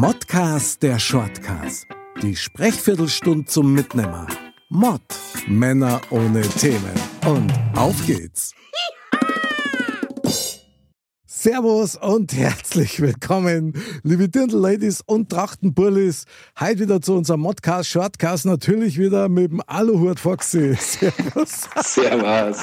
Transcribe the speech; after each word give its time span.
Modcast 0.00 0.82
der 0.82 0.98
Shortcast. 0.98 1.86
Die 2.22 2.34
Sprechviertelstunde 2.34 3.44
zum 3.44 3.74
Mitnehmer. 3.74 4.26
Mod. 4.70 5.02
Männer 5.46 6.00
ohne 6.08 6.40
Themen. 6.40 6.94
Und 7.26 7.52
auf 7.76 8.06
geht's. 8.06 8.54
Servus 11.42 11.96
und 11.96 12.34
herzlich 12.34 13.00
willkommen, 13.00 13.72
liebe 14.02 14.28
Dirndl-Ladies 14.28 15.00
und 15.06 15.30
Trachtenbullis. 15.30 16.26
Heute 16.60 16.80
wieder 16.80 17.00
zu 17.00 17.14
unserem 17.14 17.40
Modcast, 17.40 17.88
Shortcast, 17.88 18.44
natürlich 18.44 18.98
wieder 18.98 19.30
mit 19.30 19.50
dem 19.50 19.62
Aluhut 19.66 20.20
Foxy. 20.20 20.74
Servus. 20.78 21.66
Servus. 21.82 22.58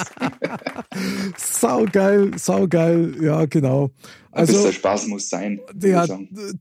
saugeil, 1.37 2.37
saugeil, 2.37 3.15
ja 3.19 3.45
genau. 3.45 3.89
Also, 4.29 4.65
der 4.65 4.71
Spaß 4.71 5.07
muss 5.07 5.27
sein. 5.27 5.59
Ja, 5.81 6.05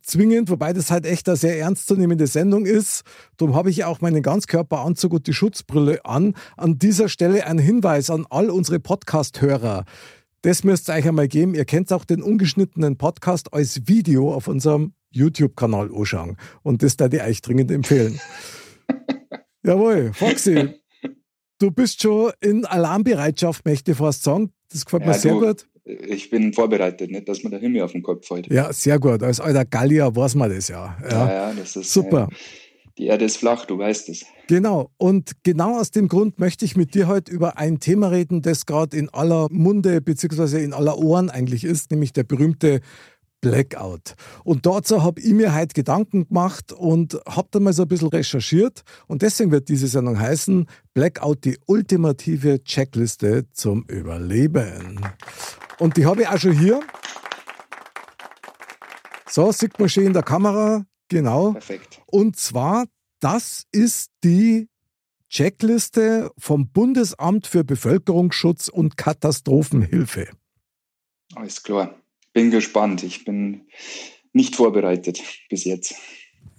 zwingend, 0.03 0.49
wobei 0.49 0.73
das 0.73 0.91
halt 0.91 1.05
echt 1.05 1.29
eine 1.29 1.37
sehr 1.37 1.59
ernstzunehmende 1.59 2.27
Sendung 2.27 2.65
ist. 2.65 3.03
Darum 3.37 3.55
habe 3.55 3.69
ich 3.69 3.85
auch 3.85 4.01
meinen 4.01 4.23
Ganzkörperanzug 4.23 5.13
und 5.13 5.27
die 5.27 5.35
Schutzbrille 5.35 6.03
an. 6.07 6.33
An 6.57 6.79
dieser 6.79 7.11
Stelle 7.11 7.47
ein 7.47 7.59
Hinweis 7.59 8.09
an 8.09 8.25
all 8.31 8.49
unsere 8.49 8.81
Podcast-Hörer. 8.81 9.85
Das 10.43 10.65
müsst 10.65 10.89
ihr 10.89 10.95
euch 10.95 11.09
einmal 11.09 11.29
geben. 11.29 11.55
Ihr 11.55 11.65
kennt 11.65 11.93
auch 11.93 12.05
den 12.05 12.23
ungeschnittenen 12.23 12.97
Podcast 12.97 13.53
als 13.53 13.89
Video 13.89 14.33
auf 14.33 14.49
unserem 14.49 14.93
YouTube-Kanal 15.11 15.91
anschauen. 15.95 16.37
Und 16.63 16.83
das 16.83 16.97
da 16.97 17.07
ich 17.07 17.23
euch 17.23 17.43
dringend 17.43 17.71
empfehlen. 17.71 18.21
Jawohl, 19.65 20.13
Foxy, 20.13 20.75
du 21.59 21.71
bist 21.71 22.03
schon 22.03 22.33
in 22.41 22.65
Alarmbereitschaft, 22.65 23.65
möchte 23.65 23.93
ich 23.93 23.97
fast 23.97 24.23
sagen. 24.23 24.53
Das 24.71 24.85
gefällt 24.85 25.03
ja, 25.03 25.09
mir 25.09 25.15
sehr 25.15 25.33
du, 25.33 25.41
gut. 25.41 25.67
Ich 25.85 26.31
bin 26.31 26.53
vorbereitet, 26.53 27.11
nicht, 27.11 27.29
dass 27.29 27.43
mir 27.43 27.51
der 27.51 27.61
Himmel 27.61 27.83
auf 27.83 27.93
den 27.93 28.03
Kopf 28.03 28.27
fällt. 28.27 28.49
Ja, 28.49 28.73
sehr 28.73 28.99
gut. 28.99 29.23
Als 29.23 29.41
alter 29.41 29.65
Gallier 29.65 30.15
weiß 30.15 30.35
man 30.35 30.51
das 30.51 30.69
ja. 30.69 30.97
Ja, 31.03 31.09
ja, 31.09 31.29
ja 31.29 31.55
das 31.55 31.77
ist 31.77 31.93
super. 31.93 32.29
Ja, 32.31 32.37
die 32.99 33.07
Erde 33.07 33.25
ist 33.27 33.37
flach, 33.37 33.67
du 33.67 33.79
weißt 33.79 34.09
es. 34.09 34.25
Genau. 34.47 34.91
Und 34.97 35.33
genau 35.43 35.79
aus 35.79 35.91
dem 35.91 36.09
Grund 36.09 36.39
möchte 36.39 36.65
ich 36.65 36.77
mit 36.77 36.95
dir 36.95 37.09
heute 37.09 37.31
über 37.31 37.59
ein 37.59 37.79
Thema 37.79 38.09
reden, 38.09 38.43
das 38.43 38.65
gerade 38.65 38.97
in 38.97 39.09
aller 39.11 39.49
Munde 39.51 40.01
bzw. 40.01 40.65
in 40.65 40.73
aller 40.73 40.99
Ohren 40.99 41.29
eigentlich 41.29 41.65
ist, 41.65 41.91
nämlich 41.91 42.13
der 42.13 42.25
berühmte 42.25 42.81
Blackout. 43.43 44.15
Und 44.45 44.65
dazu 44.65 45.03
habe 45.03 45.21
ich 45.21 45.33
mir 45.35 45.55
heute 45.55 45.75
Gedanken 45.75 46.27
gemacht 46.29 46.73
und 46.73 47.21
habe 47.29 47.49
da 47.51 47.61
mal 47.61 47.73
so 47.75 47.83
ein 47.83 47.89
bisschen 47.89 48.09
recherchiert. 48.09 48.83
Und 49.07 49.23
deswegen 49.23 49.51
wird 49.51 49.69
diese 49.69 49.89
Sendung 49.89 50.19
heißen 50.19 50.67
Blackout, 50.95 51.45
die 51.45 51.59
ultimative 51.67 52.65
Checkliste 52.65 53.45
zum 53.53 53.85
Überleben. 53.89 55.01
Und 55.79 55.99
die 55.99 56.07
habe 56.07 56.23
ich 56.23 56.29
auch 56.29 56.39
schon 56.39 56.59
hier. 56.59 56.81
So, 59.29 59.53
sieht 59.53 59.79
man 59.79 59.91
schön 59.91 60.07
in 60.07 60.13
der 60.15 60.23
Kamera. 60.23 60.87
Genau. 61.09 61.53
Perfekt. 61.53 62.01
Und 62.07 62.37
zwar, 62.37 62.87
das 63.21 63.65
ist 63.73 64.11
die 64.25 64.69
Checkliste 65.29 66.31
vom 66.39 66.69
Bundesamt 66.69 67.47
für 67.47 67.65
Bevölkerungsschutz 67.65 68.69
und 68.69 68.97
Katastrophenhilfe. 68.97 70.29
Alles 71.35 71.63
klar. 71.63 71.95
Bin 72.33 72.51
gespannt. 72.51 73.03
Ich 73.03 73.25
bin 73.25 73.63
nicht 74.33 74.55
vorbereitet 74.55 75.21
bis 75.49 75.65
jetzt. 75.65 75.95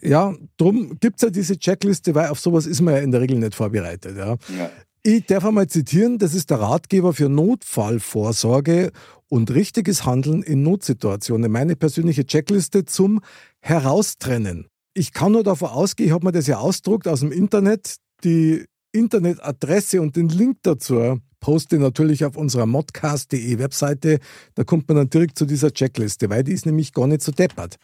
Ja, 0.02 0.35
darum 0.58 1.00
gibt 1.00 1.18
es 1.18 1.22
ja 1.24 1.29
diese 1.29 1.58
Checkliste, 1.58 2.14
weil 2.14 2.29
auf 2.29 2.40
sowas 2.40 2.66
ist 2.66 2.81
man 2.81 2.96
ja 2.96 3.00
in 3.00 3.12
der 3.12 3.22
Regel 3.22 3.38
nicht 3.40 3.56
vorbereitet. 3.56 4.18
Ja. 4.18 4.38
ja. 4.58 4.69
Ich 5.03 5.25
darf 5.25 5.46
einmal 5.46 5.68
zitieren, 5.68 6.18
das 6.18 6.34
ist 6.34 6.50
der 6.50 6.59
Ratgeber 6.59 7.13
für 7.13 7.30
Notfallvorsorge 7.30 8.91
und 9.30 9.52
richtiges 9.52 10.06
Handeln 10.06 10.44
in 10.44 10.63
Notsituationen. 10.63 11.52
Meine 11.52 11.75
persönliche 11.75 12.25
Checkliste 12.25 12.85
zum 12.85 13.22
Heraustrennen. 13.62 14.68
Ich 14.94 15.13
kann 15.13 15.34
nur 15.34 15.44
davon 15.44 15.69
ausgehen, 15.69 16.08
ich 16.08 16.13
habe 16.13 16.25
mir 16.25 16.31
das 16.31 16.47
ja 16.47 16.58
ausdruckt 16.58 17.08
aus 17.08 17.19
dem 17.22 17.31
Internet. 17.31 17.97
Die 18.24 18.66
Internetadresse 18.91 20.02
und 20.02 20.16
den 20.16 20.30
Link 20.30 20.58
dazu 20.63 21.19
poste 21.40 21.78
natürlich 21.78 22.25
auf 22.25 22.35
unserer 22.35 22.66
modcast.de 22.66 23.59
Webseite. 23.59 24.19
Da 24.56 24.64
kommt 24.64 24.88
man 24.88 24.97
dann 24.97 25.09
direkt 25.09 25.38
zu 25.38 25.46
dieser 25.46 25.72
Checkliste, 25.72 26.29
weil 26.29 26.44
die 26.44 26.53
ist 26.53 26.66
nämlich 26.66 26.94
gar 26.94 27.08
nicht 27.08 27.22
so 27.22 27.31
deppert. 27.31 27.78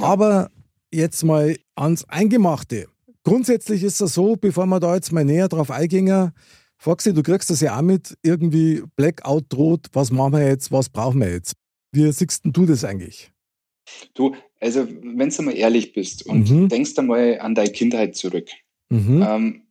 Aber 0.00 0.50
jetzt 0.92 1.24
mal 1.24 1.56
ans 1.74 2.04
Eingemachte. 2.04 2.88
Grundsätzlich 3.24 3.82
ist 3.82 4.00
es 4.00 4.14
so, 4.14 4.36
bevor 4.36 4.66
wir 4.66 4.80
da 4.80 4.94
jetzt 4.94 5.12
mal 5.12 5.24
näher 5.24 5.48
drauf 5.48 5.70
eingehen, 5.70 6.32
Foxy, 6.78 7.12
du 7.12 7.22
kriegst 7.22 7.50
das 7.50 7.60
ja 7.60 7.76
auch 7.76 7.82
mit, 7.82 8.16
irgendwie 8.22 8.82
Blackout 8.96 9.44
droht, 9.50 9.88
was 9.92 10.10
machen 10.10 10.32
wir 10.32 10.46
jetzt, 10.46 10.72
was 10.72 10.88
brauchen 10.88 11.20
wir 11.20 11.30
jetzt? 11.30 11.54
Wie 11.92 12.10
siehst 12.10 12.40
du 12.44 12.64
das 12.64 12.84
eigentlich? 12.84 13.30
Du, 14.14 14.34
also 14.60 14.88
wenn 14.88 15.28
du 15.28 15.42
mal 15.42 15.56
ehrlich 15.56 15.92
bist 15.92 16.24
und 16.24 16.50
mhm. 16.50 16.68
denkst 16.68 16.96
einmal 16.96 17.38
an 17.40 17.54
deine 17.54 17.70
Kindheit 17.72 18.16
zurück. 18.16 18.48
Mhm. 18.88 19.22
Ähm, 19.26 19.62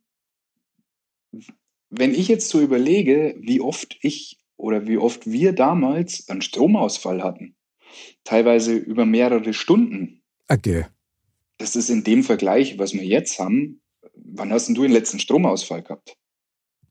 wenn 1.90 2.14
ich 2.14 2.28
jetzt 2.28 2.48
so 2.48 2.60
überlege, 2.60 3.34
wie 3.40 3.60
oft 3.60 3.98
ich 4.02 4.38
oder 4.56 4.86
wie 4.86 4.98
oft 4.98 5.26
wir 5.30 5.52
damals 5.52 6.28
einen 6.28 6.42
Stromausfall 6.42 7.24
hatten, 7.24 7.56
teilweise 8.24 8.74
über 8.74 9.04
mehrere 9.04 9.52
Stunden. 9.52 10.22
Okay. 10.48 10.86
Das 11.60 11.76
ist 11.76 11.90
in 11.90 12.02
dem 12.02 12.24
Vergleich, 12.24 12.78
was 12.78 12.94
wir 12.94 13.04
jetzt 13.04 13.38
haben. 13.38 13.82
Wann 14.14 14.50
hast 14.50 14.66
denn 14.66 14.74
du 14.74 14.82
den 14.82 14.92
letzten 14.92 15.18
Stromausfall 15.18 15.82
gehabt? 15.82 16.16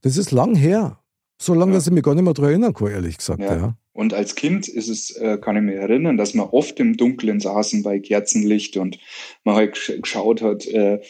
Das 0.02 0.16
ist 0.16 0.30
lang 0.30 0.54
her. 0.54 1.00
So 1.42 1.56
lange, 1.56 1.72
ja. 1.72 1.78
dass 1.78 1.88
ich 1.88 1.94
mich 1.94 2.04
gar 2.04 2.14
nicht 2.14 2.24
mehr 2.24 2.36
daran 2.36 2.52
erinnern 2.52 2.74
kann, 2.76 2.92
ehrlich 2.92 3.18
gesagt. 3.18 3.42
Ja. 3.42 3.56
ja. 3.56 3.78
Und 3.94 4.14
als 4.14 4.36
Kind 4.36 4.68
ist 4.68 4.88
es, 4.88 5.10
äh, 5.18 5.40
kann 5.42 5.56
ich 5.56 5.64
mich 5.64 5.76
erinnern, 5.76 6.18
dass 6.18 6.36
man 6.36 6.48
oft 6.50 6.80
im 6.80 6.98
Dunkeln 6.98 7.40
saßen 7.40 7.82
bei 7.82 8.00
Kerzenlicht 8.00 8.78
und 8.78 9.00
man 9.44 9.56
halt 9.56 9.92
geschaut 10.02 10.44
hat, 10.44 10.68
äh, 10.68 11.02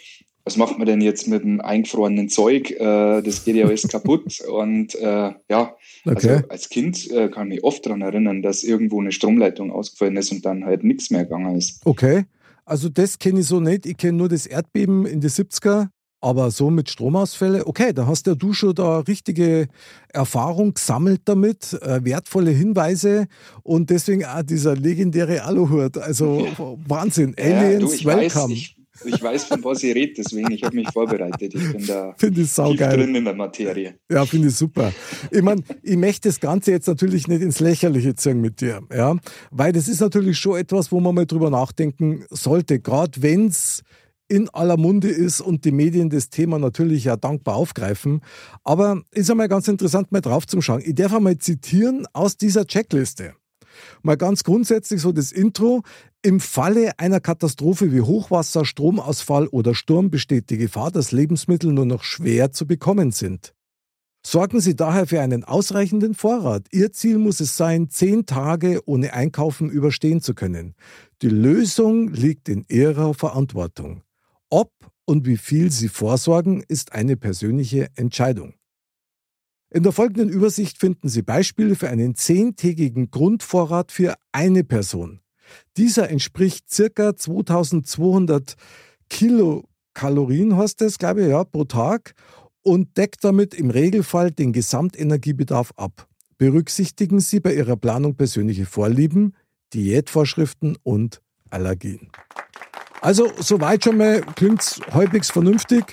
was 0.46 0.56
macht 0.56 0.78
man 0.78 0.88
denn 0.88 1.02
jetzt 1.02 1.28
mit 1.28 1.44
dem 1.44 1.60
eingefrorenen 1.60 2.30
Zeug? 2.30 2.72
Äh, 2.72 3.22
das 3.22 3.44
geht 3.44 3.58
ja 3.58 3.66
alles 3.66 3.88
kaputt. 3.90 4.40
Und 4.40 4.96
äh, 4.96 5.34
ja, 5.50 5.76
also 6.06 6.28
okay. 6.28 6.30
also 6.30 6.48
als 6.48 6.70
Kind 6.70 7.10
kann 7.10 7.52
ich 7.52 7.56
mich 7.56 7.64
oft 7.66 7.86
daran 7.86 8.02
erinnern, 8.02 8.42
dass 8.42 8.64
irgendwo 8.64 9.02
eine 9.02 9.12
Stromleitung 9.12 9.70
ausgefallen 9.70 10.16
ist 10.16 10.32
und 10.32 10.46
dann 10.46 10.64
halt 10.64 10.86
nichts 10.86 11.10
mehr 11.10 11.26
gegangen 11.26 11.58
ist. 11.58 11.82
Okay. 11.86 12.24
Also 12.70 12.88
das 12.88 13.18
kenne 13.18 13.40
ich 13.40 13.48
so 13.48 13.60
nicht. 13.60 13.88
Ich 13.88 13.98
kenne 13.98 14.18
nur 14.18 14.30
das 14.30 14.46
Erdbeben 14.46 15.06
in 15.06 15.22
den 15.22 15.30
70er. 15.30 15.88
Aber 16.22 16.52
so 16.52 16.70
mit 16.70 16.90
Stromausfälle, 16.90 17.66
okay, 17.66 17.94
da 17.94 18.06
hast 18.06 18.28
ja 18.28 18.36
du 18.36 18.52
schon 18.52 18.76
da 18.76 19.00
richtige 19.00 19.68
Erfahrung 20.10 20.74
gesammelt 20.74 21.22
damit, 21.26 21.74
äh, 21.82 22.04
wertvolle 22.04 22.52
Hinweise 22.52 23.28
und 23.64 23.90
deswegen 23.90 24.26
auch 24.26 24.44
dieser 24.44 24.76
legendäre 24.76 25.44
Aluhut. 25.44 25.98
Also 25.98 26.46
ja. 26.46 26.78
Wahnsinn, 26.88 27.36
Aliens, 27.40 28.02
ja, 28.02 28.14
du, 28.14 28.20
welcome. 28.20 28.50
Weiß, 28.50 28.52
ich, 28.52 28.79
ich, 29.06 29.22
weiß, 29.22 29.46
von 29.46 29.64
was 29.64 29.84
ihr 29.84 29.96
redet, 29.96 30.18
deswegen 30.18 30.52
ich 30.52 30.64
habe 30.64 30.76
mich 30.76 30.90
vorbereitet. 30.92 31.54
Ich 31.56 31.72
bin 31.72 31.86
da 31.86 32.14
find 32.18 32.38
ich 32.38 32.54
tief 32.54 32.78
drin 32.78 33.16
in 33.16 33.26
der 33.26 33.36
Materie. 33.36 33.96
Ja, 34.10 34.26
finde 34.26 34.50
ich 34.50 34.56
super. 34.56 34.92
Ich 35.32 35.42
meine, 35.42 35.64
ich 35.84 35.98
möchte 35.98 36.30
das 36.30 36.40
Ganze 36.40 36.72
jetzt 36.72 36.88
natürlich 36.88 37.28
nicht 37.28 37.42
ins 37.42 37.60
Lächerliche 37.60 38.16
ziehen 38.16 38.42
mit 38.42 38.62
dir, 38.62 38.82
ja, 38.94 39.16
weil 39.52 39.72
das 39.72 39.88
ist 39.88 40.02
natürlich 40.02 40.38
schon 40.38 40.58
etwas, 40.58 40.92
wo 40.92 41.00
man 41.00 41.16
mal 41.16 41.26
drüber 41.26 41.50
nachdenken 41.50 42.26
sollte, 42.30 42.80
gerade 42.80 43.22
wenn 43.22 43.48
es 43.48 43.84
in 44.30 44.48
aller 44.50 44.78
Munde 44.78 45.10
ist 45.10 45.42
und 45.42 45.66
die 45.66 45.72
Medien 45.72 46.10
das 46.10 46.30
Thema 46.30 46.60
natürlich 46.60 47.06
ja 47.06 47.18
dankbar 47.18 47.56
aufgreifen. 47.56 48.22
Aber 48.64 49.02
ist 49.12 49.30
einmal 49.30 49.48
ganz 49.48 49.68
interessant, 49.68 50.12
mal 50.12 50.22
drauf 50.22 50.46
zu 50.46 50.62
schauen. 50.62 50.82
Ich 50.86 50.96
darf 50.96 51.14
einmal 51.14 51.38
zitieren 51.40 52.06
aus 52.14 52.38
dieser 52.38 52.66
Checkliste. 52.66 53.34
Mal 54.02 54.18
ganz 54.18 54.44
grundsätzlich 54.44 55.02
so 55.02 55.12
das 55.12 55.32
Intro. 55.32 55.84
Im 56.22 56.40
Falle 56.40 56.92
einer 56.98 57.20
Katastrophe 57.20 57.92
wie 57.92 58.02
Hochwasser, 58.02 58.66
Stromausfall 58.66 59.48
oder 59.48 59.74
Sturm 59.76 60.10
besteht 60.10 60.50
die 60.50 60.58
Gefahr, 60.58 60.92
dass 60.92 61.12
Lebensmittel 61.12 61.72
nur 61.72 61.86
noch 61.86 62.04
schwer 62.04 62.52
zu 62.52 62.68
bekommen 62.68 63.12
sind. 63.12 63.54
Sorgen 64.26 64.60
Sie 64.60 64.76
daher 64.76 65.08
für 65.08 65.22
einen 65.22 65.46
ausreichenden 65.46 66.14
Vorrat. 66.14 66.68
Ihr 66.72 66.92
Ziel 66.92 67.18
muss 67.18 67.40
es 67.40 67.56
sein, 67.56 67.90
zehn 67.90 68.26
Tage 68.26 68.82
ohne 68.86 69.14
Einkaufen 69.14 69.70
überstehen 69.70 70.22
zu 70.22 70.34
können. 70.34 70.76
Die 71.22 71.30
Lösung 71.30 72.10
liegt 72.10 72.50
in 72.50 72.66
Ihrer 72.68 73.14
Verantwortung. 73.14 74.04
Ob 74.50 74.72
und 75.06 75.26
wie 75.26 75.38
viel 75.38 75.72
Sie 75.72 75.88
vorsorgen, 75.88 76.64
ist 76.68 76.92
eine 76.92 77.16
persönliche 77.16 77.88
Entscheidung. 77.96 78.54
In 79.72 79.84
der 79.84 79.92
folgenden 79.92 80.30
Übersicht 80.30 80.80
finden 80.80 81.10
Sie 81.10 81.22
Beispiele 81.22 81.76
für 81.76 81.90
einen 81.90 82.16
zehntägigen 82.16 83.12
Grundvorrat 83.12 83.92
für 83.92 84.16
eine 84.32 84.64
Person. 84.64 85.20
Dieser 85.78 86.10
entspricht 86.10 86.72
circa 86.72 87.16
2200 87.16 88.56
Kilokalorien, 89.10 90.58
heißt 90.58 90.82
das, 90.82 90.98
glaube 90.98 91.22
ich, 91.22 91.30
ja, 91.30 91.44
pro 91.44 91.66
Tag 91.66 92.14
und 92.64 92.98
deckt 92.98 93.24
damit 93.24 93.54
im 93.54 93.70
Regelfall 93.70 94.32
den 94.32 94.54
Gesamtenergiebedarf 94.54 95.72
ab. 95.76 96.08
Berücksichtigen 96.40 97.20
Sie 97.20 97.40
bei 97.40 97.54
Ihrer 97.54 97.76
Planung 97.76 98.16
persönliche 98.16 98.66
Vorlieben, 98.66 99.36
Diätvorschriften 99.74 100.78
und 100.82 101.22
Allergien. 101.52 102.10
Also, 103.02 103.32
soweit 103.38 103.84
schon 103.84 103.98
mal 103.98 104.22
klingt 104.36 104.62
es 104.62 104.82
halbwegs 104.92 105.30
vernünftig. 105.30 105.86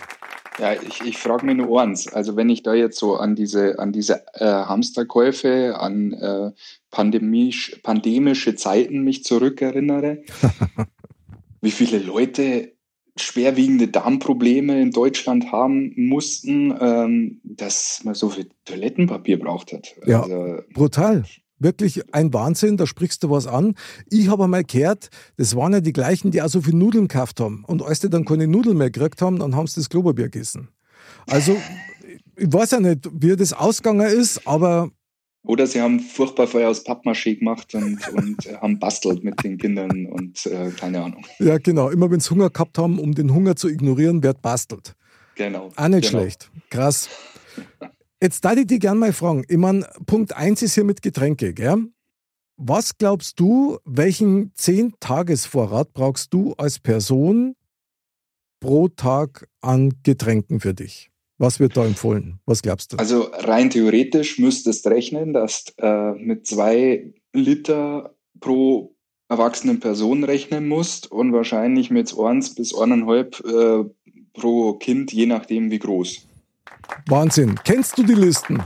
Ja, 0.59 0.73
ich, 0.73 1.03
ich 1.03 1.19
frage 1.19 1.45
mich 1.45 1.57
nur 1.57 1.81
eins. 1.81 2.09
Also 2.09 2.37
wenn 2.37 2.49
ich 2.49 2.63
da 2.63 2.75
jetzt 2.75 2.99
so 2.99 3.17
an 3.17 3.37
diese, 3.37 3.79
an 3.79 3.93
diese 3.93 4.25
äh, 4.35 4.45
Hamsterkäufe, 4.45 5.79
an 5.79 6.13
äh, 6.13 6.53
pandemisch, 6.91 7.79
pandemische 7.83 8.55
Zeiten 8.55 9.03
mich 9.03 9.25
zurückerinnere, 9.25 10.23
wie 11.61 11.71
viele 11.71 11.99
Leute 11.99 12.73
schwerwiegende 13.19 13.89
Darmprobleme 13.89 14.81
in 14.81 14.93
Deutschland 14.93 15.51
haben 15.51 15.93
mussten, 15.97 16.75
ähm, 16.81 17.41
dass 17.45 18.03
man 18.05 18.15
so 18.15 18.29
viel 18.29 18.49
Toilettenpapier 18.65 19.39
braucht 19.39 19.73
hat. 19.73 19.95
Ja, 20.05 20.23
also, 20.23 20.63
brutal. 20.75 21.25
Wirklich 21.59 22.15
ein 22.15 22.33
Wahnsinn, 22.35 22.77
da 22.77 22.87
sprichst 22.87 23.23
du 23.23 23.31
was 23.31 23.47
an. 23.47 23.75
Ich 24.11 24.29
habe 24.29 24.45
einmal 24.45 24.65
gehört, 24.65 25.09
das 25.37 25.57
waren 25.57 25.73
ja 25.73 25.81
die 25.81 25.93
gleichen, 25.93 26.31
die 26.31 26.43
auch 26.43 26.49
so 26.49 26.61
viel 26.61 26.75
Nudeln 26.75 27.09
gekauft 27.09 27.41
haben. 27.41 27.65
Und 27.67 27.83
als 27.83 28.01
die 28.01 28.11
dann 28.11 28.25
keine 28.25 28.47
Nudeln 28.47 28.77
mehr 28.77 28.91
gekriegt 28.91 29.23
haben, 29.23 29.39
dann 29.39 29.57
haben 29.57 29.67
sie 29.67 29.81
das 29.81 29.89
Klopapier 29.89 30.29
gegessen. 30.29 30.69
Also, 31.27 31.57
ich 32.37 32.53
weiß 32.53 32.73
ja 32.73 32.81
nicht, 32.81 33.09
wie 33.13 33.35
das 33.37 33.53
ausgegangen 33.53 34.07
ist, 34.07 34.47
aber. 34.47 34.91
Oder 35.45 35.67
sie 35.67 35.81
haben 35.81 36.01
furchtbar 36.01 36.49
Feuer 36.49 36.71
aus 36.71 36.85
Pappmaché 36.85 37.39
gemacht 37.39 37.73
und, 37.75 38.07
und 38.09 38.37
haben 38.61 38.81
bastelt 38.81 39.23
mit 39.23 39.43
den 39.45 39.59
Kindern 39.59 40.07
und 40.07 40.45
äh, 40.47 40.71
keine 40.71 41.05
Ahnung. 41.05 41.25
Ja, 41.39 41.59
genau. 41.59 41.89
Immer 41.89 42.11
wenn 42.11 42.19
sie 42.19 42.31
Hunger 42.31 42.51
gehabt 42.51 42.79
haben, 42.79 42.99
um 42.99 43.15
den 43.15 43.33
Hunger 43.33 43.55
zu 43.55 43.69
ignorieren, 43.69 44.25
wird 44.25 44.43
bastelt. 44.43 44.97
Genau. 45.37 45.71
Auch 45.77 45.89
nicht 45.89 46.11
genau. 46.11 46.23
schlecht. 46.23 46.51
Krass. 46.69 47.09
Jetzt 48.23 48.45
darf 48.45 48.57
ich 48.57 48.67
dich 48.67 48.81
gerne 48.81 48.99
mal 48.99 49.13
fragen. 49.13 49.45
Ich 49.49 49.59
meine, 49.59 49.87
Punkt 50.07 50.35
1 50.35 50.63
ist 50.63 50.75
hier 50.75 50.85
mit 50.85 51.03
Getränke, 51.03 51.53
gell? 51.53 51.89
Was 52.57 52.97
glaubst 52.97 53.39
du, 53.39 53.79
welchen 53.85 54.53
10-Tagesvorrat 54.55 55.93
brauchst 55.93 56.33
du 56.33 56.55
als 56.55 56.79
Person 56.79 57.55
pro 58.61 58.89
Tag 58.89 59.47
an 59.61 59.93
Getränken 60.03 60.61
für 60.61 60.73
dich? 60.73 61.11
Was 61.37 61.61
wird 61.61 61.77
da 61.77 61.85
empfohlen? 61.85 62.41
Was 62.47 62.63
glaubst 62.63 62.95
du? 62.95 62.97
Also 62.97 63.29
rein 63.33 63.69
theoretisch 63.69 64.39
müsstest 64.39 64.87
rechnen, 64.87 65.35
dass 65.35 65.65
du 65.65 65.73
äh, 65.85 66.13
mit 66.15 66.47
zwei 66.47 67.13
Liter 67.35 68.15
pro 68.41 68.97
erwachsenen 69.29 69.81
Person 69.81 70.25
rechnen 70.25 70.67
musst 70.67 71.13
und 71.13 71.35
wahrscheinlich 71.35 71.91
mit 71.91 72.19
1 72.19 72.55
bis 72.55 72.75
1,5 72.75 73.83
äh, 73.85 73.91
pro 74.33 74.75
Kind, 74.75 75.13
je 75.13 75.27
nachdem 75.27 75.71
wie 75.71 75.79
groß. 75.79 76.27
Wahnsinn. 77.09 77.57
Kennst 77.65 77.99
du 77.99 78.03
die 78.03 78.15
Listen? 78.15 78.63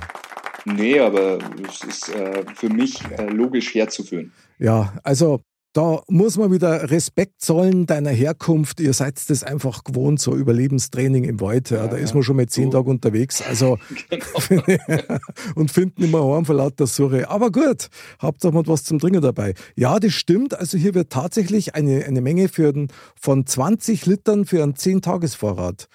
Nee, 0.65 0.99
aber 1.01 1.39
es 1.69 1.83
ist 1.85 2.15
äh, 2.15 2.45
für 2.55 2.69
mich 2.69 3.01
äh, 3.11 3.27
logisch 3.27 3.75
herzuführen. 3.75 4.33
Ja, 4.59 4.93
also 5.03 5.41
da 5.73 6.03
muss 6.09 6.37
man 6.37 6.51
wieder 6.51 6.91
Respekt 6.91 7.41
zollen 7.41 7.87
deiner 7.87 8.11
Herkunft. 8.11 8.81
Ihr 8.81 8.93
seid 8.93 9.19
das 9.31 9.45
einfach 9.45 9.85
gewohnt, 9.85 10.21
so 10.21 10.35
Überlebenstraining 10.35 11.23
im 11.23 11.41
Wald. 11.41 11.71
Ja, 11.71 11.85
ja, 11.85 11.87
da 11.87 11.97
ist 11.97 12.13
man 12.13 12.25
schon 12.25 12.37
mal 12.37 12.49
zehn 12.49 12.73
so. 12.73 12.79
Tage 12.79 12.91
unterwegs. 12.91 13.41
Also 13.41 13.79
genau. 14.09 14.27
und 15.55 15.71
finden 15.71 16.03
immer 16.03 16.23
Horn 16.23 16.45
vor 16.45 16.57
lauter 16.57 16.89
Surre. 16.89 17.29
Aber 17.31 17.53
gut, 17.53 17.89
habt 18.19 18.45
auch 18.45 18.53
mal 18.53 18.67
was 18.67 18.83
zum 18.83 18.99
Trinken 18.99 19.23
dabei. 19.23 19.55
Ja, 19.77 20.01
das 20.01 20.13
stimmt. 20.13 20.59
Also 20.59 20.77
hier 20.77 20.95
wird 20.95 21.11
tatsächlich 21.11 21.77
eine, 21.77 22.05
eine 22.05 22.21
Menge 22.21 22.49
für 22.49 22.73
den, 22.73 22.89
von 23.15 23.47
20 23.47 24.07
Litern 24.07 24.47
für 24.47 24.65
einen 24.65 24.75
10-Tagesvorrat 24.75 25.89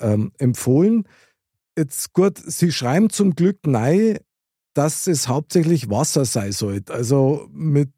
ähm, 0.00 0.32
empfohlen. 0.36 1.08
Jetzt 1.76 2.12
gut, 2.12 2.38
Sie 2.38 2.70
schreiben 2.70 3.10
zum 3.10 3.34
Glück 3.34 3.58
nein, 3.66 4.18
dass 4.74 5.06
es 5.06 5.28
hauptsächlich 5.28 5.90
Wasser 5.90 6.24
sein 6.24 6.52
sollte. 6.52 6.92
Also 6.92 7.48
mit 7.52 7.92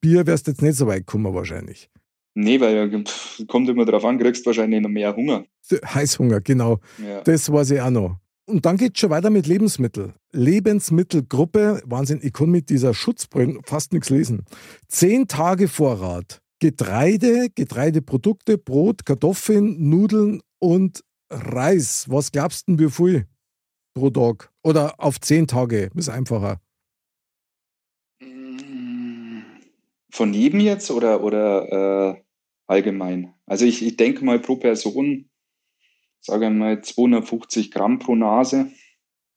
Bier 0.00 0.26
wärst 0.26 0.46
du 0.46 0.52
jetzt 0.52 0.62
nicht 0.62 0.76
so 0.76 0.86
weit 0.86 1.06
gekommen 1.06 1.32
wahrscheinlich. 1.34 1.90
Nee, 2.34 2.60
weil 2.60 3.04
kommt 3.48 3.68
immer 3.68 3.84
darauf 3.84 4.04
an, 4.04 4.18
kriegst 4.18 4.46
wahrscheinlich 4.46 4.80
noch 4.80 4.88
mehr 4.88 5.14
Hunger. 5.14 5.44
Heißhunger, 5.70 6.40
genau. 6.40 6.78
Ja. 7.04 7.22
Das 7.22 7.50
weiß 7.52 7.72
ich 7.72 7.80
auch 7.80 7.90
noch. 7.90 8.16
Und 8.46 8.66
dann 8.66 8.76
geht 8.76 8.92
es 8.94 9.00
schon 9.00 9.10
weiter 9.10 9.30
mit 9.30 9.46
Lebensmitteln. 9.46 10.14
Lebensmittelgruppe, 10.32 11.82
Wahnsinn, 11.84 12.20
ich 12.22 12.32
kann 12.32 12.50
mit 12.50 12.70
dieser 12.70 12.94
Schutzbrille 12.94 13.60
fast 13.64 13.92
nichts 13.92 14.10
lesen. 14.10 14.44
Zehn 14.88 15.28
Tage 15.28 15.68
Vorrat. 15.68 16.40
Getreide, 16.60 17.48
Getreideprodukte, 17.54 18.58
Brot, 18.58 19.06
Kartoffeln, 19.06 19.88
Nudeln 19.88 20.40
und 20.58 21.02
Reis. 21.30 22.06
Was 22.08 22.32
glaubst 22.32 22.68
du, 22.68 22.78
wie 22.78 22.90
viel 22.90 23.26
pro 23.94 24.10
Tag? 24.10 24.52
Oder 24.62 24.94
auf 24.98 25.20
zehn 25.20 25.46
Tage? 25.46 25.90
Ist 25.94 26.08
einfacher. 26.08 26.60
Von 30.12 30.34
jedem 30.34 30.60
jetzt 30.60 30.90
oder, 30.90 31.22
oder 31.22 32.16
äh, 32.16 32.22
allgemein? 32.66 33.34
Also 33.46 33.64
ich, 33.64 33.84
ich 33.84 33.96
denke 33.96 34.24
mal 34.24 34.40
pro 34.40 34.56
Person, 34.56 35.30
sage 36.20 36.46
ich 36.46 36.52
mal 36.52 36.82
250 36.82 37.70
Gramm 37.70 37.98
pro 37.98 38.16
Nase. 38.16 38.70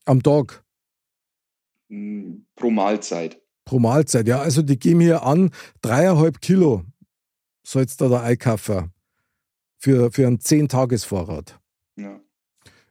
Am 0.05 0.21
Tag? 0.21 0.63
Hm, 1.89 2.47
pro 2.55 2.69
Mahlzeit. 2.71 3.41
Pro 3.65 3.79
Mahlzeit, 3.79 4.27
ja. 4.27 4.41
Also 4.41 4.61
die 4.61 4.77
geben 4.77 4.99
hier 4.99 5.23
an, 5.23 5.51
dreieinhalb 5.81 6.41
Kilo 6.41 6.83
sollst 7.65 8.01
du 8.01 8.09
da 8.09 8.21
einkaufen 8.21 8.91
für, 9.77 10.11
für 10.11 10.27
einen 10.27 10.39
10-Tages-Vorrat. 10.39 11.59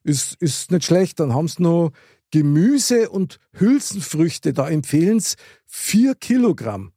Ist, 0.04 0.34
ist 0.40 0.70
nicht 0.70 0.84
schlecht. 0.84 1.20
Dann 1.20 1.34
haben 1.34 1.48
sie 1.48 1.62
noch 1.62 1.92
Gemüse 2.30 3.10
und 3.10 3.38
Hülsenfrüchte. 3.52 4.52
Da 4.52 4.68
empfehlen 4.68 5.20
sie 5.20 5.36
4 5.66 6.14
Kilogramm. 6.14 6.92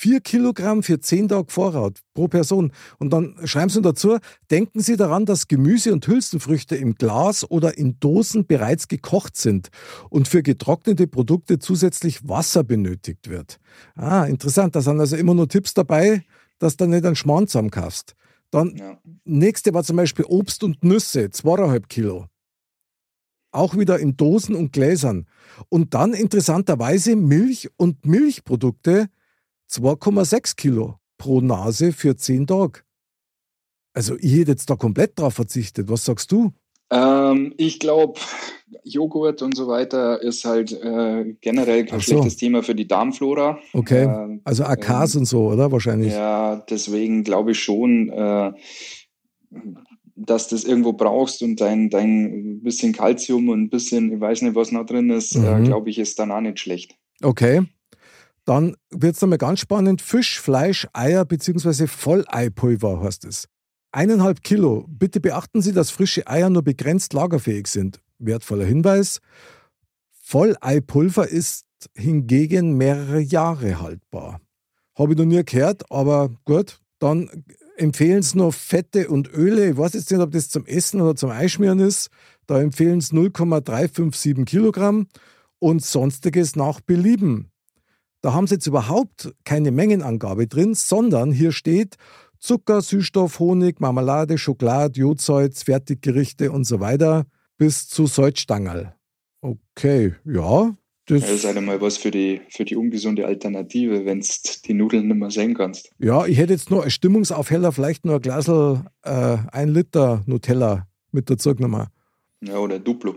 4 0.00 0.20
Kilogramm 0.20 0.82
für 0.82 0.98
10 0.98 1.28
Tage 1.28 1.52
Vorrat 1.52 2.00
pro 2.14 2.26
Person. 2.26 2.72
Und 2.98 3.12
dann 3.12 3.36
schreiben 3.44 3.68
Sie 3.68 3.82
dazu, 3.82 4.16
denken 4.50 4.80
Sie 4.80 4.96
daran, 4.96 5.26
dass 5.26 5.46
Gemüse 5.46 5.92
und 5.92 6.06
Hülsenfrüchte 6.06 6.74
im 6.74 6.94
Glas 6.94 7.48
oder 7.50 7.76
in 7.76 8.00
Dosen 8.00 8.46
bereits 8.46 8.88
gekocht 8.88 9.36
sind 9.36 9.68
und 10.08 10.26
für 10.26 10.42
getrocknete 10.42 11.06
Produkte 11.06 11.58
zusätzlich 11.58 12.26
Wasser 12.26 12.64
benötigt 12.64 13.28
wird. 13.28 13.58
Ah, 13.94 14.24
interessant. 14.24 14.74
Da 14.74 14.80
sind 14.80 15.00
also 15.00 15.16
immer 15.16 15.34
nur 15.34 15.48
Tipps 15.48 15.74
dabei, 15.74 16.24
dass 16.58 16.78
du 16.78 16.86
nicht 16.86 17.04
einen 17.04 17.16
Schmarrn 17.16 17.46
zusammenkaufst. 17.46 18.14
Dann 18.50 18.76
ja. 18.76 18.98
nächste 19.24 19.72
war 19.74 19.84
zum 19.84 19.96
Beispiel 19.96 20.24
Obst 20.26 20.64
und 20.64 20.82
Nüsse, 20.82 21.30
zweieinhalb 21.30 21.88
Kilo. 21.88 22.26
Auch 23.52 23.76
wieder 23.76 23.98
in 23.98 24.16
Dosen 24.16 24.54
und 24.54 24.72
Gläsern. 24.72 25.26
Und 25.68 25.94
dann 25.94 26.14
interessanterweise 26.14 27.16
Milch 27.16 27.68
und 27.76 28.06
Milchprodukte 28.06 29.08
2,6 29.70 30.56
Kilo 30.56 30.98
pro 31.18 31.40
Nase 31.40 31.92
für 31.92 32.16
10 32.16 32.46
Tage. 32.46 32.80
Also 33.92 34.16
ich 34.18 34.32
hätte 34.32 34.52
jetzt 34.52 34.70
da 34.70 34.76
komplett 34.76 35.18
drauf 35.18 35.34
verzichtet. 35.34 35.88
Was 35.88 36.04
sagst 36.04 36.30
du? 36.30 36.52
Ähm, 36.90 37.54
ich 37.56 37.78
glaube, 37.78 38.18
Joghurt 38.84 39.42
und 39.42 39.56
so 39.56 39.68
weiter 39.68 40.20
ist 40.22 40.44
halt 40.44 40.72
äh, 40.72 41.36
generell 41.40 41.84
kein 41.84 42.00
so. 42.00 42.12
schlechtes 42.12 42.36
Thema 42.36 42.62
für 42.62 42.74
die 42.74 42.88
Darmflora. 42.88 43.58
Okay, 43.72 44.04
äh, 44.04 44.40
also 44.44 44.64
AKs 44.64 45.14
ähm, 45.14 45.20
und 45.20 45.26
so, 45.26 45.48
oder? 45.48 45.70
Wahrscheinlich. 45.70 46.12
Ja, 46.12 46.56
deswegen 46.68 47.24
glaube 47.24 47.52
ich 47.52 47.62
schon, 47.62 48.08
äh, 48.10 48.52
dass 50.16 50.48
du 50.48 50.56
das 50.56 50.64
irgendwo 50.64 50.92
brauchst 50.92 51.42
und 51.42 51.60
dein, 51.60 51.90
dein 51.90 52.60
bisschen 52.62 52.92
Kalzium 52.92 53.48
und 53.48 53.62
ein 53.62 53.70
bisschen, 53.70 54.12
ich 54.12 54.20
weiß 54.20 54.42
nicht, 54.42 54.54
was 54.54 54.72
noch 54.72 54.84
drin 54.84 55.10
ist, 55.10 55.34
äh, 55.34 55.38
mhm. 55.38 55.64
glaube 55.64 55.90
ich, 55.90 55.98
ist 55.98 56.18
dann 56.18 56.30
auch 56.30 56.40
nicht 56.40 56.58
schlecht. 56.58 56.96
Okay. 57.22 57.62
Dann 58.44 58.74
wird 58.90 59.14
es 59.14 59.22
nochmal 59.22 59.38
ganz 59.38 59.60
spannend. 59.60 60.02
Fisch, 60.02 60.40
Fleisch, 60.40 60.88
Eier 60.92 61.24
bzw. 61.24 61.86
Volleipulver 61.86 63.00
heißt 63.02 63.24
es. 63.24 63.48
Eineinhalb 63.92 64.42
Kilo. 64.42 64.86
Bitte 64.88 65.20
beachten 65.20 65.62
Sie, 65.62 65.72
dass 65.72 65.90
frische 65.90 66.26
Eier 66.28 66.48
nur 66.48 66.62
begrenzt 66.62 67.12
lagerfähig 67.12 67.66
sind. 67.66 68.00
Wertvoller 68.18 68.64
Hinweis. 68.64 69.20
Volleipulver 70.22 71.26
ist 71.26 71.66
hingegen 71.96 72.76
mehrere 72.76 73.20
Jahre 73.20 73.80
haltbar. 73.80 74.40
Habe 74.96 75.12
ich 75.12 75.18
noch 75.18 75.24
nie 75.24 75.42
gehört, 75.44 75.90
aber 75.90 76.30
gut. 76.44 76.78
Dann 77.00 77.44
empfehlen 77.76 78.22
Sie 78.22 78.38
nur 78.38 78.52
Fette 78.52 79.08
und 79.08 79.32
Öle. 79.32 79.70
Ich 79.70 79.76
weiß 79.76 79.94
jetzt 79.94 80.10
nicht, 80.10 80.20
ob 80.20 80.30
das 80.30 80.50
zum 80.50 80.66
Essen 80.66 81.00
oder 81.00 81.16
zum 81.16 81.30
Einschmieren 81.30 81.80
ist. 81.80 82.10
Da 82.46 82.60
empfehlen 82.60 83.00
Sie 83.00 83.14
0,357 83.16 84.44
Kilogramm 84.44 85.08
und 85.58 85.84
sonstiges 85.84 86.54
nach 86.54 86.80
Belieben. 86.80 87.50
Da 88.22 88.34
haben 88.34 88.46
sie 88.46 88.56
jetzt 88.56 88.66
überhaupt 88.66 89.32
keine 89.44 89.70
Mengenangabe 89.70 90.46
drin, 90.46 90.74
sondern 90.74 91.32
hier 91.32 91.52
steht 91.52 91.96
Zucker, 92.40 92.80
Süßstoff, 92.80 93.38
Honig, 93.38 93.80
Marmelade, 93.80 94.38
Schokolade, 94.38 94.98
Jodsalz, 94.98 95.62
Fertiggerichte 95.62 96.50
und 96.50 96.64
so 96.64 96.80
weiter 96.80 97.26
bis 97.58 97.88
zu 97.88 98.06
Salzstangerl. 98.06 98.94
Okay, 99.42 100.14
ja. 100.24 100.74
Das, 101.06 101.22
das 101.22 101.30
ist 101.30 101.44
halt 101.44 101.60
mal 101.60 101.80
was 101.80 101.98
für 101.98 102.10
die, 102.10 102.40
für 102.48 102.64
die 102.64 102.76
ungesunde 102.76 103.26
Alternative, 103.26 104.06
wenn 104.06 104.20
du 104.20 104.26
die 104.64 104.74
Nudeln 104.74 105.08
nicht 105.08 105.16
mehr 105.16 105.30
sehen 105.30 105.54
kannst. 105.54 105.90
Ja, 105.98 106.24
ich 106.24 106.38
hätte 106.38 106.52
jetzt 106.52 106.70
nur 106.70 106.84
als 106.84 106.94
Stimmungsaufheller 106.94 107.72
vielleicht 107.72 108.04
nur 108.04 108.16
ein 108.16 108.20
Glas 108.22 108.48
äh, 108.48 108.78
ein 109.52 109.68
Liter 109.68 110.22
Nutella 110.26 110.86
mit 111.10 111.28
dazu 111.28 111.54
genommen. 111.54 111.88
Ja, 112.42 112.56
oder 112.58 112.78
Duplo. 112.78 113.16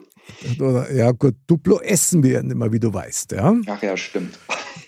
Oder, 0.59 0.91
ja, 0.91 1.11
gut, 1.11 1.35
Duplo 1.47 1.79
essen 1.79 2.23
wir 2.23 2.31
ja 2.31 2.43
nicht 2.43 2.55
mehr, 2.55 2.71
wie 2.71 2.79
du 2.79 2.93
weißt. 2.93 3.33
Ja? 3.33 3.55
Ach 3.67 3.81
ja, 3.81 3.95
stimmt. 3.95 4.37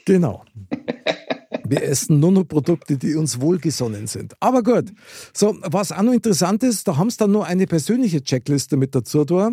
Genau. 0.06 0.44
Wir 1.68 1.84
essen 1.84 2.20
nur 2.20 2.32
noch 2.32 2.44
Produkte, 2.44 2.98
die 2.98 3.16
uns 3.16 3.42
wohlgesonnen 3.42 4.08
sind. 4.08 4.34
Aber 4.40 4.64
gut. 4.64 4.92
So, 5.34 5.58
was 5.62 5.92
auch 5.92 6.02
noch 6.02 6.14
interessant 6.14 6.64
ist, 6.64 6.88
da 6.88 6.98
haben 6.98 7.10
sie 7.10 7.18
dann 7.18 7.32
noch 7.32 7.44
eine 7.44 7.66
persönliche 7.66 8.24
Checkliste 8.24 8.78
mit 8.78 8.96
dazu 8.96 9.26
da, 9.26 9.52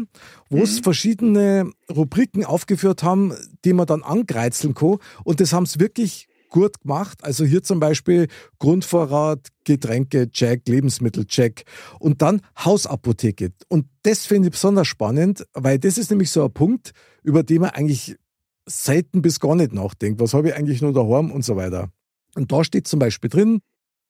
wo 0.51 0.57
mhm. 0.57 0.63
es 0.63 0.81
verschiedene 0.81 1.71
Rubriken 1.95 2.45
aufgeführt 2.45 3.03
haben, 3.03 3.35
die 3.65 3.73
man 3.73 3.87
dann 3.87 4.03
angreizeln 4.03 4.75
kann. 4.75 4.99
Und 5.25 5.41
das 5.41 5.53
haben 5.53 5.67
sie 5.67 5.81
wirklich 5.81 6.29
gut 6.53 6.83
gemacht. 6.83 7.25
Also 7.25 7.45
hier 7.45 7.65
zum 7.65 7.81
Beispiel 7.81 8.29
Grundvorrat, 8.61 9.49
Getränke, 9.65 10.31
Check, 10.31 10.69
Lebensmittel, 10.69 11.27
Check 11.27 11.65
und 11.99 12.23
dann 12.23 12.43
Hausapotheke. 12.65 13.53
Und 13.69 13.87
das 14.03 14.27
finde 14.27 14.49
ich 14.49 14.53
besonders 14.53 14.87
spannend, 14.87 15.45
weil 15.55 15.81
das 15.81 15.99
ist 15.99 16.11
nämlich 16.11 16.31
so 16.31 16.45
ein 16.45 16.53
Punkt, 16.53 16.93
über 17.25 17.43
den 17.43 17.63
man 17.63 17.71
eigentlich 17.71 18.17
selten 18.67 19.23
bis 19.23 19.41
gar 19.41 19.57
nicht 19.57 19.73
nachdenkt. 19.73 20.21
Was 20.21 20.35
habe 20.35 20.49
ich 20.49 20.55
eigentlich 20.55 20.83
nur 20.83 20.93
daheim 20.93 21.33
und 21.33 21.45
so 21.45 21.57
weiter. 21.57 21.91
Und 22.35 22.53
da 22.53 22.65
steht 22.65 22.89
zum 22.89 22.99
Beispiel 22.99 23.31
drin, 23.31 23.61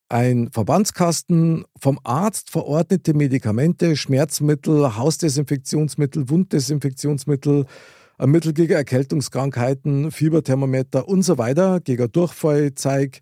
ein 0.09 0.51
Verbandskasten 0.51 1.65
vom 1.79 1.99
Arzt 2.03 2.49
verordnete 2.49 3.13
Medikamente, 3.13 3.95
Schmerzmittel, 3.95 4.95
Hausdesinfektionsmittel, 4.95 6.29
Wunddesinfektionsmittel, 6.29 7.65
ein 8.17 8.29
Mittel 8.29 8.53
gegen 8.53 8.73
Erkältungskrankheiten, 8.73 10.11
Fieberthermometer 10.11 11.07
und 11.07 11.23
so 11.23 11.37
weiter, 11.37 11.79
gegen 11.79 12.11
Durchfallzeig, 12.11 13.21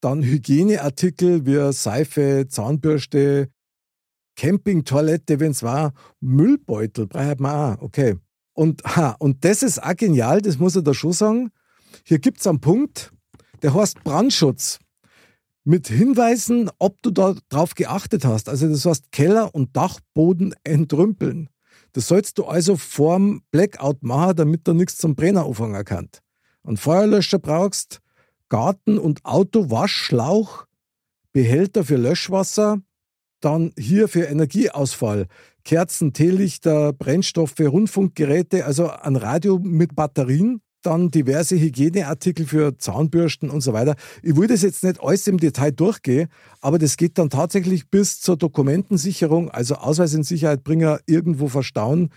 dann 0.00 0.22
Hygieneartikel 0.22 1.46
wie 1.46 1.72
Seife, 1.72 2.46
Zahnbürste, 2.48 3.48
Campingtoilette, 4.36 5.40
wenn 5.40 5.52
es 5.52 5.62
war, 5.62 5.94
Müllbeutel, 6.20 7.06
braucht 7.06 7.40
man 7.40 7.76
auch, 7.76 7.82
okay. 7.82 8.16
Und, 8.52 8.82
ha, 8.84 9.16
und 9.18 9.44
das 9.44 9.62
ist 9.62 9.82
auch 9.82 9.96
genial, 9.96 10.42
das 10.42 10.58
muss 10.58 10.76
ich 10.76 10.84
da 10.84 10.92
schon 10.92 11.12
sagen. 11.12 11.50
Hier 12.04 12.18
gibt 12.18 12.40
es 12.40 12.46
einen 12.46 12.60
Punkt, 12.60 13.12
der 13.62 13.74
heißt 13.74 14.04
Brandschutz. 14.04 14.78
Mit 15.64 15.88
Hinweisen, 15.88 16.70
ob 16.78 17.02
du 17.02 17.10
da 17.10 17.34
drauf 17.48 17.74
geachtet 17.74 18.24
hast. 18.24 18.48
Also 18.48 18.68
das 18.68 18.84
heißt 18.84 19.10
Keller 19.10 19.54
und 19.54 19.76
Dachboden 19.76 20.54
entrümpeln. 20.62 21.48
Das 21.92 22.08
sollst 22.08 22.38
du 22.38 22.44
also 22.44 22.76
vorm 22.76 23.42
Blackout 23.50 24.02
machen, 24.02 24.36
damit 24.36 24.68
da 24.68 24.74
nichts 24.74 24.98
zum 24.98 25.16
Brenner 25.16 25.46
anfangen 25.46 25.84
kann. 25.84 26.08
Ein 26.62 26.76
Feuerlöscher 26.76 27.38
brauchst, 27.38 28.00
Garten- 28.48 28.98
und 28.98 29.24
Autowaschschlauch, 29.24 30.66
Behälter 31.32 31.84
für 31.84 31.96
Löschwasser, 31.96 32.80
dann 33.40 33.72
hier 33.78 34.08
für 34.08 34.24
Energieausfall, 34.24 35.26
Kerzen, 35.64 36.12
Teelichter, 36.12 36.92
Brennstoffe, 36.92 37.60
Rundfunkgeräte, 37.60 38.64
also 38.64 38.88
ein 38.90 39.16
Radio 39.16 39.58
mit 39.58 39.96
Batterien, 39.96 40.60
dann 40.86 41.10
diverse 41.10 41.58
Hygieneartikel 41.58 42.46
für 42.46 42.78
Zahnbürsten 42.78 43.50
und 43.50 43.60
so 43.60 43.72
weiter. 43.72 43.96
Ich 44.22 44.36
will 44.36 44.46
das 44.46 44.62
jetzt 44.62 44.84
nicht 44.84 45.02
alles 45.02 45.26
im 45.26 45.38
Detail 45.38 45.72
durchgehen, 45.72 46.28
aber 46.60 46.78
das 46.78 46.96
geht 46.96 47.18
dann 47.18 47.30
tatsächlich 47.30 47.90
bis 47.90 48.20
zur 48.20 48.36
Dokumentensicherung, 48.36 49.50
also 49.50 49.74
Ausweis 49.74 50.14
in 50.14 50.22
Sicherheitbringer 50.22 51.00
irgendwo 51.06 51.48
verstauen 51.48 52.10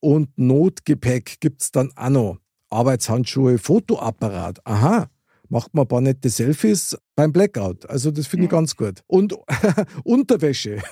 und 0.00 0.36
Notgepäck 0.36 1.40
gibt 1.40 1.62
es 1.62 1.72
dann 1.72 1.90
auch 1.96 2.10
noch. 2.10 2.38
Arbeitshandschuhe, 2.70 3.58
Fotoapparat, 3.58 4.60
aha, 4.64 5.08
macht 5.48 5.74
man 5.74 5.84
ein 5.84 5.88
paar 5.88 6.00
nette 6.00 6.30
Selfies 6.30 6.96
beim 7.14 7.32
Blackout. 7.32 7.88
Also 7.88 8.10
das 8.10 8.26
finde 8.26 8.44
ich 8.44 8.50
ganz 8.50 8.74
gut. 8.74 9.02
Und 9.06 9.36
Unterwäsche. 10.04 10.82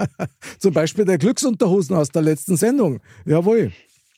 Zum 0.58 0.74
Beispiel 0.74 1.06
der 1.06 1.18
Glücksunterhosen 1.18 1.96
aus 1.96 2.10
der 2.10 2.22
letzten 2.22 2.56
Sendung. 2.56 3.00
Jawohl. 3.24 3.72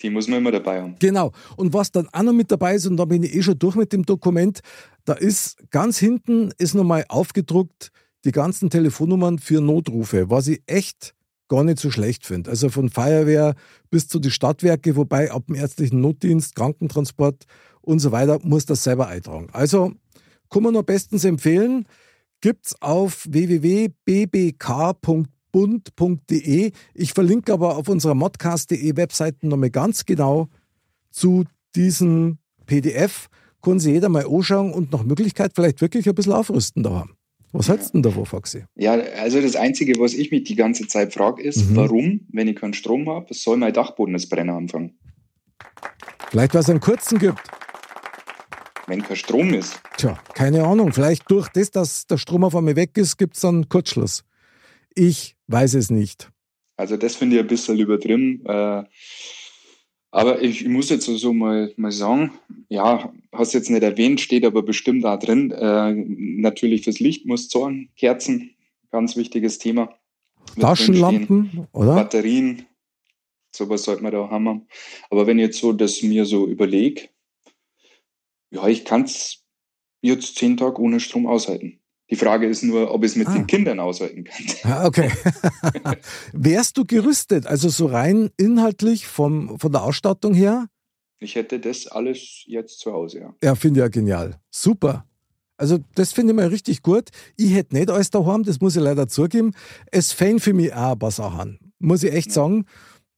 Die 0.05 0.11
muss 0.11 0.29
man 0.29 0.39
immer 0.39 0.53
dabei 0.53 0.83
haben. 0.83 0.97
Genau. 0.99 1.33
Und 1.57 1.73
was 1.73 1.91
dann 1.91 2.09
auch 2.13 2.23
noch 2.23 2.35
mit 2.35 2.53
dabei 2.53 2.75
ist, 2.75 2.87
und 2.87 2.99
da 2.99 3.07
bin 3.07 3.23
ich 3.23 3.35
eh 3.35 3.43
schon 3.43 3.59
durch 3.59 3.75
mit 3.75 3.93
dem 3.93 4.05
Dokument, 4.05 4.61
da 5.07 5.15
ist 5.15 5.57
ganz 5.71 5.99
hinten 5.99 6.53
ist 6.59 6.75
nochmal 6.75 7.07
aufgedruckt 7.09 7.91
die 8.27 8.33
ganzen 8.33 8.69
Telefonnummern 8.69 9.39
für 9.39 9.63
Notrufe, 9.63 10.29
was 10.29 10.49
ich 10.49 10.63
echt 10.67 11.15
gar 11.49 11.65
nicht 11.65 11.79
so 11.79 11.91
schlecht 11.91 12.27
finde. 12.27 12.51
Also 12.51 12.69
von 12.69 12.91
Feuerwehr 12.91 13.55
bis 13.91 14.07
zu 14.07 14.19
den 14.19 14.31
Stadtwerke, 14.31 14.95
wobei 14.95 15.31
ab 15.31 15.47
dem 15.47 15.55
ärztlichen 15.55 16.03
Notdienst, 16.03 16.55
Krankentransport 16.55 17.45
und 17.81 17.99
so 18.01 18.13
weiter 18.13 18.39
muss 18.43 18.67
das 18.67 18.85
selber 18.85 19.09
eintragen. 19.09 19.49
Also 19.53 19.93
kann 20.51 20.63
man 20.63 20.75
nur 20.75 20.83
bestens 20.83 21.25
empfehlen. 21.25 21.87
Gibt 22.43 22.67
es 22.67 22.83
auf 22.83 23.27
www.bbk.bund.de. 25.55 26.73
Ich 26.95 27.13
verlinke 27.13 27.53
aber 27.53 27.77
auf 27.77 27.89
unserer 27.89 28.15
modcast.de 28.15 28.97
Webseite 28.97 29.47
nochmal 29.47 29.71
ganz 29.71 30.05
genau 30.05 30.49
zu 31.11 31.45
diesem 31.75 32.39
PDF. 32.67 33.29
Können 33.63 33.81
Sie 33.81 33.93
jeder 33.93 34.09
mal 34.09 34.27
anschauen 34.27 34.73
und 34.73 34.93
nach 34.93 35.05
Möglichkeit 35.05 35.53
vielleicht 35.55 35.81
wirklich 35.81 36.09
ein 36.09 36.15
bisschen 36.15 36.33
aufrüsten 36.33 36.83
da 36.83 36.91
haben. 36.91 37.17
Was 37.53 37.69
hältst 37.69 37.91
du 37.91 37.93
denn 37.93 38.03
davon, 38.03 38.27
Foxy? 38.27 38.65
Ja, 38.75 38.95
also 38.95 39.41
das 39.41 39.55
Einzige, 39.55 39.99
was 40.01 40.13
ich 40.13 40.33
mich 40.33 40.43
die 40.43 40.57
ganze 40.57 40.89
Zeit 40.89 41.15
frage, 41.15 41.41
ist, 41.41 41.71
mhm. 41.71 41.77
warum, 41.77 42.21
wenn 42.33 42.49
ich 42.49 42.57
keinen 42.57 42.75
Strom 42.75 43.09
habe, 43.09 43.33
soll 43.33 43.57
mein 43.57 43.73
Dachboden 43.73 44.13
das 44.13 44.29
Brennen 44.29 44.51
anfangen? 44.51 44.99
Vielleicht, 46.31 46.53
weil 46.53 46.63
es 46.63 46.71
einen 46.71 46.81
kurzen 46.81 47.19
gibt 47.19 47.41
wenn 48.87 49.03
kein 49.03 49.17
Strom 49.17 49.55
ist. 49.55 49.81
Tja, 49.97 50.19
keine 50.35 50.65
Ahnung. 50.65 50.93
Vielleicht 50.93 51.31
durch 51.31 51.49
das, 51.49 51.71
dass 51.71 52.07
der 52.07 52.19
Strom 52.19 52.45
auf 52.45 52.55
einmal 52.55 52.77
weg 52.77 52.99
ist, 52.99 53.17
gibt 53.17 53.35
es 53.35 53.41
dann 53.41 53.67
Kurzschluss. 53.69 54.25
Ich 54.95 55.37
weiß 55.49 55.75
es 55.75 55.91
nicht. 55.91 56.31
Also 56.77 56.97
das 56.97 57.17
finde 57.17 57.37
ich 57.37 57.43
ein 57.43 57.49
bisschen 57.49 57.79
übertrieben. 57.79 58.45
Äh, 58.47 58.85
aber 60.11 60.43
ich, 60.43 60.65
muss 60.69 60.91
jetzt 60.91 61.07
so 61.07 61.33
mal, 61.33 61.73
mal 61.77 61.91
sagen, 61.91 62.33
ja, 62.69 63.13
hast 63.33 63.53
jetzt 63.53 63.69
nicht 63.69 63.83
erwähnt, 63.83 64.21
steht 64.21 64.45
aber 64.45 64.63
bestimmt 64.63 65.05
da 65.05 65.17
drin. 65.17 65.51
Äh, 65.51 65.93
natürlich 65.93 66.85
fürs 66.85 67.01
Licht 67.01 67.27
muss 67.27 67.49
zahlen, 67.49 67.91
Kerzen, 67.97 68.55
ganz 68.91 69.17
wichtiges 69.17 69.59
Thema. 69.59 69.99
Taschenlampen, 70.61 71.67
oder? 71.73 71.97
Batterien, 71.97 72.67
sowas 73.51 73.83
sollte 73.83 74.03
man 74.03 74.13
da 74.13 74.31
haben. 74.31 74.69
Aber 75.11 75.27
wenn 75.27 75.39
ich 75.39 75.47
jetzt 75.47 75.59
so 75.59 75.73
das 75.73 76.03
mir 76.03 76.25
so 76.27 76.47
überlege, 76.47 77.09
ja, 78.51 78.69
ich 78.69 78.85
kann 78.85 79.03
es 79.03 79.43
jetzt 80.01 80.37
zehn 80.37 80.57
Tage 80.57 80.81
ohne 80.81 81.01
Strom 81.01 81.27
aushalten. 81.27 81.81
Die 82.11 82.17
Frage 82.17 82.47
ist 82.47 82.63
nur, 82.63 82.93
ob 82.93 83.03
ich 83.03 83.13
es 83.13 83.17
mit 83.17 83.29
ah. 83.29 83.33
den 83.33 83.47
Kindern 83.47 83.81
aushalten 83.81 84.25
kann. 84.25 84.45
Ah, 84.65 84.87
okay. 84.87 85.11
Wärst 86.33 86.77
du 86.77 86.85
gerüstet, 86.85 87.47
also 87.47 87.69
so 87.69 87.87
rein 87.87 88.31
inhaltlich 88.37 89.07
vom, 89.07 89.59
von 89.59 89.73
der 89.73 89.83
Ausstattung 89.83 90.35
her? 90.35 90.69
Ich 91.19 91.35
hätte 91.35 91.59
das 91.59 91.87
alles 91.87 92.43
jetzt 92.47 92.81
zu 92.81 92.93
Hause, 92.93 93.21
ja. 93.21 93.35
Ja, 93.43 93.55
finde 93.55 93.81
ich 93.81 93.85
ja 93.85 93.89
genial. 93.89 94.39
Super. 94.51 95.07
Also, 95.57 95.79
das 95.95 96.13
finde 96.13 96.33
ich 96.33 96.37
mal 96.37 96.49
richtig 96.49 96.83
gut. 96.83 97.11
Ich 97.37 97.55
hätte 97.55 97.77
nicht 97.77 97.91
alles 97.91 98.11
daheim, 98.11 98.43
das 98.43 98.61
muss 98.61 98.77
ich 98.77 98.83
leider 98.83 99.09
zugeben. 99.09 99.53
Es 99.91 100.13
fängt 100.13 100.43
für 100.43 100.53
mich 100.53 100.75
auch 100.75 100.93
ein 100.93 100.99
paar 100.99 101.13
Sachen, 101.13 101.59
muss 101.79 102.03
ich 102.03 102.13
echt 102.13 102.29
ja. 102.29 102.33
sagen, 102.35 102.67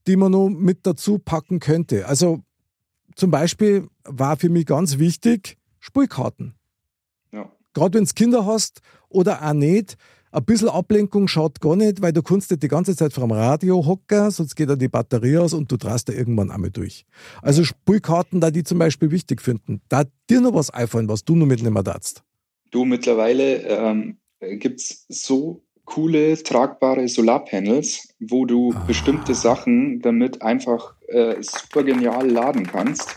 die 0.07 0.16
man 0.16 0.33
noch 0.33 0.49
mit 0.49 0.87
dazu 0.87 1.19
packen 1.19 1.61
könnte. 1.61 2.07
Also, 2.07 2.40
zum 3.16 3.31
Beispiel 3.31 3.88
war 4.05 4.37
für 4.37 4.50
mich 4.50 4.66
ganz 4.66 4.99
wichtig 4.99 5.57
Spielkarten. 5.81 6.55
Ja. 7.76 7.83
Gerade 7.83 7.99
wenn 7.99 8.04
du 8.04 8.12
Kinder 8.14 8.47
hast 8.47 8.80
oder 9.09 9.42
auch 9.42 9.52
nicht, 9.52 9.97
ein 10.33 10.45
bisschen 10.45 10.68
Ablenkung 10.68 11.28
schaut 11.28 11.61
gar 11.61 11.76
nicht, 11.76 12.02
weil 12.02 12.12
du 12.12 12.23
kannst 12.23 12.50
nicht 12.50 12.62
die 12.62 12.68
ganze 12.68 12.95
Zeit 12.95 13.12
vor 13.12 13.26
dem 13.26 13.33
Radio 13.33 13.87
hocken, 13.87 14.30
sonst 14.30 14.54
geht 14.54 14.68
da 14.68 14.76
die 14.76 14.88
Batterie 14.88 15.38
aus 15.38 15.54
und 15.54 15.71
du 15.73 15.76
drast 15.76 16.09
da 16.09 16.12
irgendwann 16.12 16.50
einmal 16.50 16.71
durch. 16.71 17.06
Also 17.40 17.64
Spielkarten, 17.64 18.40
da 18.40 18.50
die 18.50 18.64
zum 18.64 18.78
Beispiel 18.78 19.11
wichtig 19.11 19.40
finden. 19.40 19.80
Da 19.88 20.04
dir 20.28 20.40
noch 20.40 20.54
was 20.54 20.71
einfallen, 20.71 21.09
was 21.09 21.25
du 21.25 21.37
noch 21.37 21.47
mitnehmen 21.47 21.83
darfst. 21.83 22.23
Du, 22.71 22.85
mittlerweile 22.85 23.62
ähm, 23.62 24.18
gibt 24.40 24.80
es 24.80 25.06
so 25.09 25.62
coole, 25.87 26.42
tragbare 26.42 27.09
Solarpanels, 27.09 28.09
wo 28.21 28.45
du 28.45 28.73
ah. 28.75 28.85
bestimmte 28.87 29.35
Sachen 29.35 30.00
damit 30.02 30.42
einfach 30.42 30.95
äh, 31.09 31.37
super 31.40 31.85
genial 31.85 32.28
laden 32.28 32.66
kannst. 32.66 33.16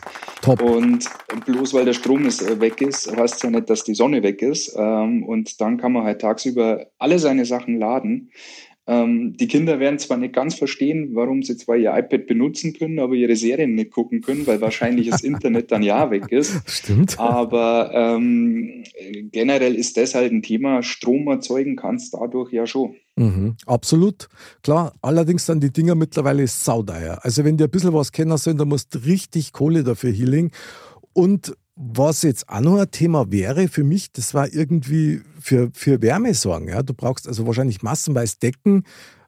Top. 0.50 0.62
Und 0.62 1.08
bloß 1.46 1.76
weil 1.76 1.86
der 1.86 1.94
Strom 1.94 2.26
ist, 2.26 2.42
äh, 2.42 2.60
weg 2.60 2.82
ist, 2.82 3.16
heißt 3.16 3.44
ja 3.44 3.52
nicht, 3.52 3.70
dass 3.70 3.84
die 3.84 3.94
Sonne 3.94 4.24
weg 4.24 4.42
ist. 4.42 4.76
Ähm, 4.76 5.24
und 5.24 5.62
dann 5.62 5.78
kann 5.78 5.92
man 5.92 6.06
halt 6.06 6.22
tagsüber 6.22 6.88
alle 6.98 7.20
seine 7.20 7.46
Sachen 7.46 7.78
laden. 7.78 8.32
Ähm, 8.90 9.38
die 9.38 9.48
Kinder 9.48 9.80
werden 9.80 10.00
zwar 10.00 10.18
nicht 10.18 10.34
ganz 10.34 10.56
verstehen, 10.56 11.12
warum 11.14 11.44
sie 11.44 11.56
zwar 11.56 11.78
ihr 11.78 11.96
iPad 11.96 12.26
benutzen 12.26 12.74
können, 12.74 12.98
aber 12.98 13.14
ihre 13.14 13.36
Serien 13.36 13.76
nicht 13.76 13.92
gucken 13.92 14.22
können, 14.22 14.48
weil 14.48 14.62
wahrscheinlich 14.62 15.12
das 15.12 15.22
Internet 15.22 15.72
dann 15.72 15.84
ja 15.84 16.10
weg 16.10 16.32
ist. 16.32 16.60
Stimmt. 16.66 17.20
Aber 17.20 17.92
ähm, 17.94 18.84
generell 19.32 19.76
ist 19.76 19.96
das 19.96 20.16
halt 20.16 20.32
ein 20.32 20.42
Thema. 20.42 20.82
Strom 20.82 21.28
erzeugen 21.28 21.76
kannst 21.76 22.16
dadurch 22.16 22.52
ja 22.52 22.66
schon. 22.66 22.96
Mhm, 23.16 23.58
absolut. 23.68 24.28
Klar, 24.64 24.94
allerdings 25.04 25.46
sind 25.46 25.64
die 25.64 25.72
Dinger 25.72 25.94
mittlerweile 25.94 26.48
saudeier. 26.48 27.20
Also 27.22 27.46
wenn 27.46 27.58
die 27.58 27.66
ein 27.66 27.70
bisschen 27.70 27.94
was 27.94 28.12
kennen 28.12 28.36
sollen, 28.38 28.58
dann 28.58 28.70
musst 28.70 28.96
du 28.96 29.00
richtig 29.06 29.54
Kohle 29.54 29.84
dafür 29.84 30.12
healing. 30.12 30.50
Und 31.14 31.56
was 31.82 32.24
jetzt 32.24 32.50
auch 32.50 32.60
noch 32.60 32.78
ein 32.78 32.92
Thema 32.92 33.32
wäre 33.32 33.70
für 33.70 33.86
mich, 33.86 34.12
das 34.12 34.34
war 34.34 34.52
irgendwie 34.52 35.22
für, 35.40 35.70
für 35.74 36.02
Wärme 36.02 36.34
sorgen. 36.34 36.68
Ja? 36.68 36.84
Du 36.84 36.94
brauchst 36.94 37.26
also 37.26 37.48
wahrscheinlich 37.48 37.82
massenweise 37.82 38.38
Decken, 38.38 38.84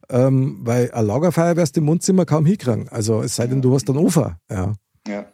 ähm, 0.10 0.60
weil 0.62 0.92
ein 0.92 1.06
Lagerfeuer 1.06 1.56
wirst 1.56 1.78
du 1.78 1.80
im 1.80 1.88
Wohnzimmer 1.88 2.26
kaum 2.26 2.46
hinkriegen. 2.46 2.90
Also 2.90 3.22
es 3.22 3.38
sei 3.38 3.48
denn, 3.48 3.62
du 3.62 3.74
hast 3.74 3.90
einen 3.90 4.00
Ofen. 4.00 4.36
Ja. 4.52 4.74
ja. 5.08 5.26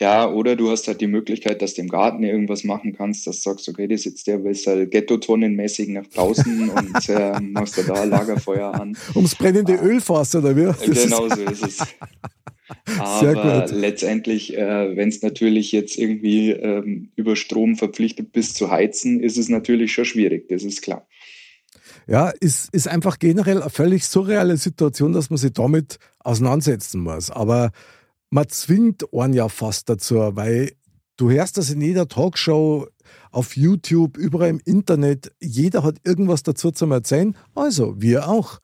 Ja, 0.00 0.30
oder 0.30 0.56
du 0.56 0.70
hast 0.70 0.88
halt 0.88 1.00
die 1.00 1.06
Möglichkeit, 1.06 1.62
dass 1.62 1.74
du 1.74 1.82
im 1.82 1.88
Garten 1.88 2.22
irgendwas 2.22 2.64
machen 2.64 2.94
kannst, 2.96 3.26
dass 3.26 3.40
du 3.40 3.50
sagst, 3.50 3.68
okay, 3.68 3.86
das 3.88 4.00
ist 4.00 4.04
jetzt 4.04 4.26
der 4.26 4.42
halt 4.42 4.90
Ghetto-Tonnenmäßig 4.90 5.88
nach 5.88 6.06
draußen 6.06 6.70
und 6.76 7.08
äh, 7.08 7.40
machst 7.40 7.78
du 7.78 7.82
da 7.82 8.04
Lagerfeuer 8.04 8.74
an. 8.74 8.96
Ums 9.14 9.34
brennende 9.34 9.78
ah. 9.78 9.84
Öl 9.84 10.00
fast, 10.00 10.34
oder 10.34 10.56
wie? 10.56 10.72
Genau 10.84 11.28
so 11.28 11.42
ist 11.42 11.62
es. 11.62 11.78
Aber 12.98 13.66
letztendlich, 13.70 14.56
äh, 14.56 14.96
wenn 14.96 15.08
es 15.08 15.22
natürlich 15.22 15.70
jetzt 15.72 15.96
irgendwie 15.96 16.50
ähm, 16.50 17.10
über 17.14 17.36
Strom 17.36 17.76
verpflichtet 17.76 18.32
bist 18.32 18.56
zu 18.56 18.70
heizen, 18.70 19.20
ist 19.20 19.38
es 19.38 19.48
natürlich 19.48 19.92
schon 19.92 20.04
schwierig, 20.04 20.48
das 20.48 20.64
ist 20.64 20.82
klar. 20.82 21.06
Ja, 22.08 22.30
ist, 22.40 22.72
ist 22.72 22.88
einfach 22.88 23.18
generell 23.18 23.60
eine 23.60 23.70
völlig 23.70 24.04
surreale 24.04 24.56
Situation, 24.56 25.12
dass 25.12 25.30
man 25.30 25.38
sich 25.38 25.52
damit 25.52 25.98
auseinandersetzen 26.20 27.00
muss. 27.00 27.30
Aber 27.30 27.72
man 28.36 28.50
zwingt 28.50 29.14
einen 29.14 29.32
ja 29.32 29.48
fast 29.48 29.88
dazu, 29.88 30.16
weil 30.36 30.72
du 31.16 31.30
hörst 31.30 31.56
das 31.56 31.70
in 31.70 31.80
jeder 31.80 32.06
Talkshow, 32.06 32.86
auf 33.30 33.56
YouTube, 33.56 34.18
überall 34.18 34.50
im 34.50 34.60
Internet. 34.62 35.32
Jeder 35.40 35.82
hat 35.82 35.96
irgendwas 36.04 36.42
dazu 36.42 36.70
zu 36.70 36.84
erzählen. 36.84 37.34
Also, 37.54 37.94
wir 37.98 38.28
auch. 38.28 38.58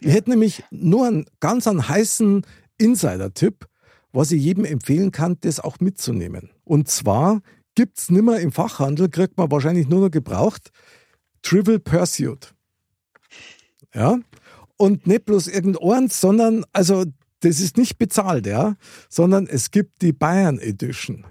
Ich 0.00 0.12
hätte 0.12 0.28
nämlich 0.28 0.62
nur 0.70 1.06
einen 1.06 1.24
ganz 1.40 1.66
einen 1.66 1.88
heißen 1.88 2.44
Insider-Tipp, 2.76 3.66
was 4.12 4.30
ich 4.30 4.42
jedem 4.42 4.66
empfehlen 4.66 5.10
kann, 5.10 5.38
das 5.40 5.58
auch 5.58 5.80
mitzunehmen. 5.80 6.50
Und 6.62 6.88
zwar 6.88 7.40
gibt 7.74 7.98
es 7.98 8.10
nimmer 8.10 8.40
im 8.40 8.52
Fachhandel, 8.52 9.08
kriegt 9.08 9.38
man 9.38 9.50
wahrscheinlich 9.50 9.88
nur 9.88 10.00
noch 10.00 10.10
gebraucht, 10.10 10.70
Trivial 11.40 11.78
Pursuit. 11.78 12.54
Ja? 13.94 14.18
Und 14.76 15.06
nicht 15.06 15.24
bloß 15.24 15.46
irgendeins, 15.48 16.20
sondern, 16.20 16.66
also 16.74 17.06
das 17.44 17.60
ist 17.60 17.76
nicht 17.76 17.98
bezahlt, 17.98 18.46
ja, 18.46 18.76
sondern 19.08 19.46
es 19.46 19.70
gibt 19.70 20.02
die 20.02 20.12
Bayern 20.12 20.58
Edition. 20.58 21.26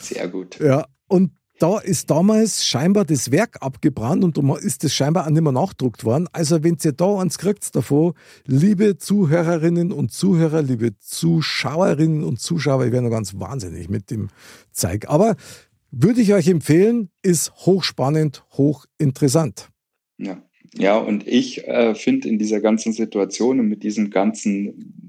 Sehr 0.00 0.28
gut. 0.28 0.58
Ja, 0.60 0.86
und 1.08 1.32
da 1.58 1.78
ist 1.78 2.08
damals 2.10 2.64
scheinbar 2.64 3.04
das 3.04 3.32
Werk 3.32 3.56
abgebrannt 3.60 4.38
und 4.38 4.58
ist 4.58 4.84
das 4.84 4.94
scheinbar 4.94 5.26
auch 5.26 5.30
nicht 5.30 5.42
mehr 5.42 5.52
nachdruckt 5.52 6.04
worden. 6.04 6.28
Also 6.32 6.62
wenn 6.62 6.78
ihr 6.84 6.92
da 6.92 7.18
eins 7.18 7.38
kriegt 7.38 7.74
davon, 7.74 8.14
liebe 8.46 8.96
Zuhörerinnen 8.96 9.90
und 9.90 10.12
Zuhörer, 10.12 10.62
liebe 10.62 10.96
Zuschauerinnen 10.98 12.22
und 12.22 12.40
Zuschauer, 12.40 12.86
ich 12.86 12.92
wäre 12.92 13.02
noch 13.02 13.10
ganz 13.10 13.34
wahnsinnig 13.38 13.88
mit 13.88 14.10
dem 14.10 14.28
Zeig. 14.70 15.08
Aber 15.08 15.34
würde 15.90 16.20
ich 16.20 16.32
euch 16.32 16.46
empfehlen, 16.48 17.10
ist 17.22 17.52
hochspannend, 17.66 18.44
hochinteressant. 18.52 19.68
Ja, 20.18 20.40
ja 20.74 20.96
und 20.96 21.26
ich 21.26 21.66
äh, 21.66 21.94
finde 21.96 22.28
in 22.28 22.38
dieser 22.38 22.60
ganzen 22.60 22.92
Situation 22.92 23.58
und 23.58 23.68
mit 23.68 23.82
diesem 23.82 24.10
ganzen 24.10 25.07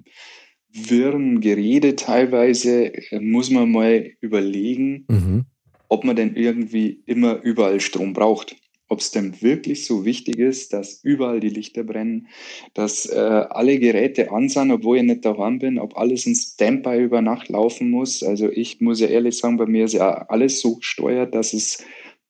wirren 0.90 1.42
Gerede 1.42 1.96
teilweise, 1.96 2.94
äh, 2.94 3.20
muss 3.20 3.50
man 3.50 3.72
mal 3.72 4.12
überlegen, 4.22 5.06
mhm 5.10 5.46
ob 5.90 6.04
man 6.04 6.16
denn 6.16 6.36
irgendwie 6.36 7.02
immer 7.06 7.42
überall 7.42 7.82
Strom 7.82 8.14
braucht. 8.14 8.56
Ob 8.92 9.02
es 9.02 9.12
denn 9.12 9.40
wirklich 9.42 9.86
so 9.86 10.04
wichtig 10.04 10.40
ist, 10.40 10.74
dass 10.74 11.04
überall 11.04 11.40
die 11.40 11.50
Lichter 11.50 11.84
brennen, 11.84 12.28
dass 12.74 13.06
äh, 13.06 13.20
alle 13.20 13.78
Geräte 13.78 14.32
an 14.32 14.50
sind, 14.50 14.72
obwohl 14.72 14.98
ich 14.98 15.04
nicht 15.04 15.26
daheim 15.26 15.60
bin, 15.60 15.78
ob 15.78 15.96
alles 15.96 16.26
in 16.26 16.34
Standby 16.34 16.98
über 17.00 17.22
Nacht 17.22 17.50
laufen 17.50 17.92
muss. 17.92 18.24
Also 18.24 18.50
ich 18.50 18.82
muss 18.82 19.00
ja 19.00 19.08
ehrlich 19.08 19.38
sagen, 19.38 19.58
bei 19.58 19.68
mir 19.68 19.86
ist 19.86 19.94
ja 19.94 20.26
alles 20.30 20.62
so 20.62 20.78
gesteuert, 20.78 21.36
dass 21.36 21.54
es 21.54 21.84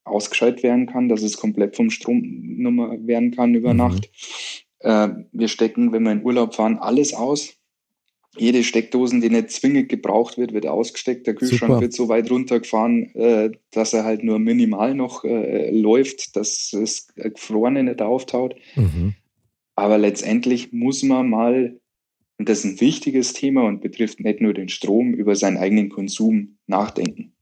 ausgeschaltet 0.04 0.64
werden 0.64 0.86
kann, 0.86 1.08
dass 1.08 1.22
es 1.22 1.38
komplett 1.38 1.78
vom 1.78 1.90
Stromnummer 1.90 2.98
werden 3.08 3.32
kann 3.32 3.56
über 3.56 3.72
mhm. 3.72 3.78
Nacht. 3.78 4.10
Äh, 4.80 5.10
wir 5.32 5.48
stecken, 5.48 5.94
wenn 5.94 6.04
wir 6.04 6.12
in 6.12 6.26
Urlaub 6.26 6.56
fahren, 6.56 6.78
alles 6.78 7.14
aus 7.14 7.59
jede 8.42 8.64
Steckdosen, 8.64 9.22
die 9.22 9.30
nicht 9.30 9.52
zwingend 9.52 9.90
gebraucht 9.90 10.38
wird, 10.38 10.54
wird 10.54 10.68
ausgesteckt. 10.68 11.28
Der 11.28 11.36
Kühlschrank 11.36 11.72
Super. 11.72 11.82
wird 11.82 11.94
so 11.94 12.10
weit 12.10 12.30
runtergefahren, 12.30 13.14
äh, 13.16 13.52
dass 13.72 13.94
er 13.94 14.04
halt 14.04 14.24
nur 14.24 14.40
minimal 14.40 14.96
noch 14.96 15.24
äh, 15.24 15.72
läuft, 15.72 16.36
dass 16.36 16.70
das 16.72 17.08
Gefrorene 17.16 17.84
nicht 17.84 18.02
auftaut. 18.02 18.56
Mhm. 18.76 19.16
Aber 19.76 19.98
letztendlich 19.98 20.74
muss 20.74 21.04
man 21.04 21.30
mal, 21.30 21.80
und 22.38 22.50
das 22.50 22.60
ist 22.60 22.66
ein 22.66 22.82
wichtiges 22.82 23.34
Thema 23.34 23.64
und 23.64 23.82
betrifft 23.82 24.20
nicht 24.20 24.42
nur 24.42 24.54
den 24.54 24.70
Strom, 24.70 25.14
über 25.14 25.36
seinen 25.36 25.58
eigenen 25.58 25.90
Konsum 25.90 26.58
nachdenken. 26.68 27.34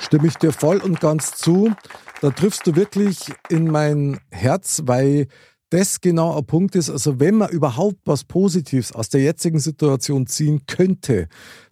Stimme 0.00 0.28
ich 0.28 0.36
dir 0.36 0.52
voll 0.52 0.78
und 0.78 1.00
ganz 1.00 1.36
zu. 1.36 1.72
Da 2.20 2.30
triffst 2.30 2.66
du 2.66 2.76
wirklich 2.76 3.18
in 3.48 3.66
mein 3.70 4.20
Herz, 4.30 4.82
weil 4.84 5.28
das 5.74 6.00
genau 6.00 6.38
ein 6.38 6.46
Punkt 6.46 6.76
ist, 6.76 6.88
also 6.88 7.18
wenn 7.18 7.34
man 7.34 7.50
überhaupt 7.50 7.98
was 8.04 8.22
Positives 8.22 8.92
aus 8.92 9.08
der 9.08 9.22
jetzigen 9.22 9.58
Situation 9.58 10.28
ziehen 10.28 10.66
könnte, 10.68 11.26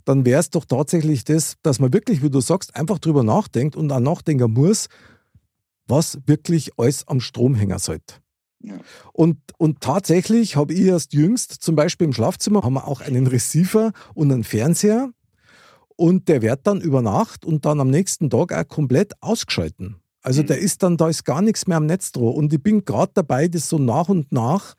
dann 0.04 0.24
wäre 0.24 0.40
es 0.40 0.50
doch 0.50 0.64
tatsächlich 0.64 1.22
das, 1.22 1.54
dass 1.62 1.78
man 1.78 1.92
wirklich, 1.92 2.20
wie 2.20 2.30
du 2.30 2.40
sagst, 2.40 2.74
einfach 2.74 2.98
drüber 2.98 3.22
nachdenkt 3.22 3.76
und 3.76 3.92
auch 3.92 4.00
nachdenken 4.00 4.52
muss, 4.54 4.88
was 5.86 6.18
wirklich 6.26 6.72
alles 6.78 7.06
am 7.06 7.20
Strom 7.20 7.54
hängen 7.54 7.78
sollte. 7.78 8.16
Ja. 8.60 8.74
Und, 9.12 9.38
und 9.56 9.80
tatsächlich 9.80 10.56
habe 10.56 10.74
ich 10.74 10.80
erst 10.80 11.12
jüngst, 11.12 11.52
zum 11.52 11.76
Beispiel 11.76 12.06
im 12.06 12.12
Schlafzimmer, 12.12 12.62
haben 12.62 12.74
wir 12.74 12.88
auch 12.88 13.02
einen 13.02 13.28
Receiver 13.28 13.92
und 14.14 14.32
einen 14.32 14.42
Fernseher. 14.42 15.10
Und 15.94 16.28
der 16.28 16.42
wird 16.42 16.66
dann 16.66 16.80
über 16.80 17.02
Nacht 17.02 17.44
und 17.44 17.66
dann 17.66 17.78
am 17.78 17.90
nächsten 17.90 18.30
Tag 18.30 18.52
auch 18.52 18.66
komplett 18.66 19.12
ausgeschalten. 19.20 20.01
Also 20.22 20.42
mhm. 20.42 20.46
da 20.46 20.54
ist 20.54 20.82
dann, 20.82 20.96
da 20.96 21.08
ist 21.08 21.24
gar 21.24 21.42
nichts 21.42 21.66
mehr 21.66 21.76
am 21.76 21.86
Netz 21.86 22.12
drauf. 22.12 22.34
Und 22.34 22.52
ich 22.52 22.62
bin 22.62 22.84
gerade 22.84 23.12
dabei, 23.14 23.48
das 23.48 23.68
so 23.68 23.78
nach 23.78 24.08
und 24.08 24.32
nach 24.32 24.74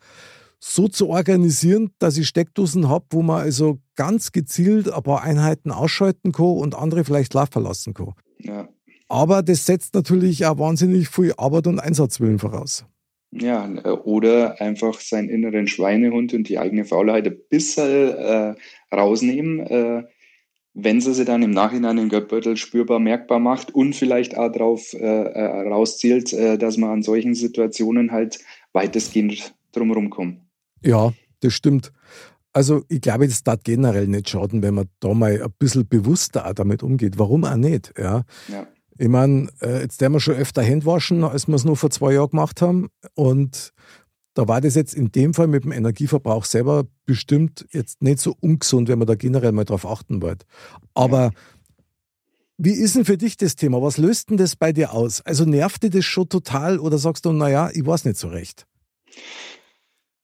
so 0.58 0.88
zu 0.88 1.10
organisieren, 1.10 1.90
dass 1.98 2.16
ich 2.16 2.26
Steckdosen 2.26 2.88
habe, 2.88 3.04
wo 3.10 3.22
man 3.22 3.42
also 3.42 3.80
ganz 3.96 4.32
gezielt 4.32 4.90
ein 4.90 5.02
paar 5.02 5.22
Einheiten 5.22 5.70
ausschalten 5.70 6.32
kann 6.32 6.46
und 6.46 6.74
andere 6.74 7.04
vielleicht 7.04 7.34
laufen 7.34 7.52
verlassen 7.52 7.92
kann. 7.92 8.14
Ja. 8.38 8.68
Aber 9.08 9.42
das 9.42 9.66
setzt 9.66 9.94
natürlich 9.94 10.46
auch 10.46 10.58
wahnsinnig 10.58 11.08
viel 11.08 11.34
Arbeit 11.36 11.66
und 11.66 11.78
Einsatzwillen 11.78 12.38
voraus. 12.38 12.86
Ja, 13.30 13.68
oder 14.04 14.60
einfach 14.60 15.00
seinen 15.00 15.28
inneren 15.28 15.66
Schweinehund 15.66 16.32
und 16.32 16.48
die 16.48 16.58
eigene 16.58 16.84
Faulheit 16.84 17.26
ein 17.26 17.36
bisschen 17.50 18.16
äh, 18.16 18.54
rausnehmen. 18.92 19.60
Äh, 19.60 20.04
wenn 20.74 21.00
sie 21.00 21.14
sie 21.14 21.24
dann 21.24 21.42
im 21.42 21.52
Nachhinein 21.52 21.98
im 21.98 22.08
Geldbeutel 22.08 22.56
spürbar 22.56 22.98
merkbar 22.98 23.38
macht 23.38 23.72
und 23.72 23.94
vielleicht 23.94 24.36
auch 24.36 24.50
darauf 24.50 24.92
äh, 24.92 24.98
äh, 24.98 25.68
rauszielt, 25.68 26.32
äh, 26.32 26.58
dass 26.58 26.76
man 26.76 26.90
an 26.90 27.02
solchen 27.02 27.34
Situationen 27.34 28.10
halt 28.10 28.40
weitestgehend 28.72 29.54
drumherum 29.72 30.10
kommt. 30.10 30.40
Ja, 30.82 31.12
das 31.40 31.54
stimmt. 31.54 31.92
Also 32.52 32.82
ich 32.88 33.00
glaube, 33.00 33.26
das 33.26 33.42
darf 33.42 33.60
generell 33.64 34.06
nicht 34.08 34.30
schaden, 34.30 34.62
wenn 34.62 34.74
man 34.74 34.88
da 35.00 35.14
mal 35.14 35.42
ein 35.42 35.52
bisschen 35.58 35.88
bewusster 35.88 36.46
auch 36.46 36.54
damit 36.54 36.82
umgeht. 36.82 37.18
Warum 37.18 37.44
auch 37.44 37.56
nicht? 37.56 37.92
Ja. 37.96 38.24
ja. 38.48 38.66
Ich 38.96 39.08
meine, 39.08 39.48
äh, 39.60 39.82
jetzt 39.82 40.00
werden 40.00 40.12
wir 40.12 40.20
schon 40.20 40.36
öfter 40.36 40.62
Hände 40.62 40.86
waschen, 40.86 41.24
als 41.24 41.48
wir 41.48 41.54
es 41.54 41.64
nur 41.64 41.76
vor 41.76 41.90
zwei 41.90 42.14
Jahren 42.14 42.30
gemacht 42.30 42.62
haben. 42.62 42.88
Und 43.14 43.72
da 44.34 44.48
war 44.48 44.60
das 44.60 44.74
jetzt 44.74 44.94
in 44.94 45.12
dem 45.12 45.32
Fall 45.32 45.46
mit 45.46 45.64
dem 45.64 45.72
Energieverbrauch 45.72 46.44
selber 46.44 46.86
bestimmt 47.06 47.66
jetzt 47.70 48.02
nicht 48.02 48.18
so 48.18 48.36
ungesund, 48.40 48.88
wenn 48.88 48.98
man 48.98 49.06
da 49.06 49.14
generell 49.14 49.52
mal 49.52 49.64
drauf 49.64 49.86
achten 49.86 50.20
wollte. 50.20 50.44
Aber 50.92 51.30
wie 52.56 52.72
ist 52.72 52.96
denn 52.96 53.04
für 53.04 53.16
dich 53.16 53.36
das 53.36 53.56
Thema? 53.56 53.80
Was 53.82 53.96
löst 53.96 54.30
denn 54.30 54.36
das 54.36 54.56
bei 54.56 54.72
dir 54.72 54.92
aus? 54.92 55.20
Also 55.22 55.44
nervt 55.44 55.82
dir 55.82 55.90
das 55.90 56.04
schon 56.04 56.28
total 56.28 56.78
oder 56.78 56.98
sagst 56.98 57.24
du, 57.24 57.32
naja, 57.32 57.70
ich 57.72 57.86
weiß 57.86 58.04
nicht 58.04 58.18
so 58.18 58.28
recht? 58.28 58.66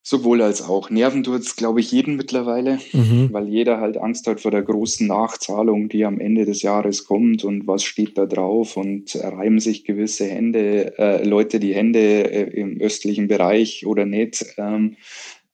Sowohl 0.02 0.40
als 0.40 0.62
auch. 0.62 0.88
Nerven 0.88 1.22
tut 1.22 1.42
es, 1.42 1.56
glaube 1.56 1.80
ich, 1.80 1.92
jeden 1.92 2.16
mittlerweile, 2.16 2.78
mhm. 2.92 3.28
weil 3.32 3.48
jeder 3.48 3.80
halt 3.80 3.98
Angst 3.98 4.26
hat 4.26 4.40
vor 4.40 4.50
der 4.50 4.62
großen 4.62 5.06
Nachzahlung, 5.06 5.88
die 5.88 6.04
am 6.04 6.18
Ende 6.18 6.46
des 6.46 6.62
Jahres 6.62 7.04
kommt 7.04 7.44
und 7.44 7.66
was 7.66 7.84
steht 7.84 8.16
da 8.16 8.24
drauf 8.26 8.76
und 8.76 9.14
reiben 9.14 9.60
sich 9.60 9.84
gewisse 9.84 10.24
Hände, 10.26 10.98
äh, 10.98 11.22
Leute 11.22 11.60
die 11.60 11.74
Hände 11.74 11.98
äh, 11.98 12.60
im 12.60 12.80
östlichen 12.80 13.28
Bereich 13.28 13.84
oder 13.86 14.06
nicht. 14.06 14.44
Ähm, 14.56 14.96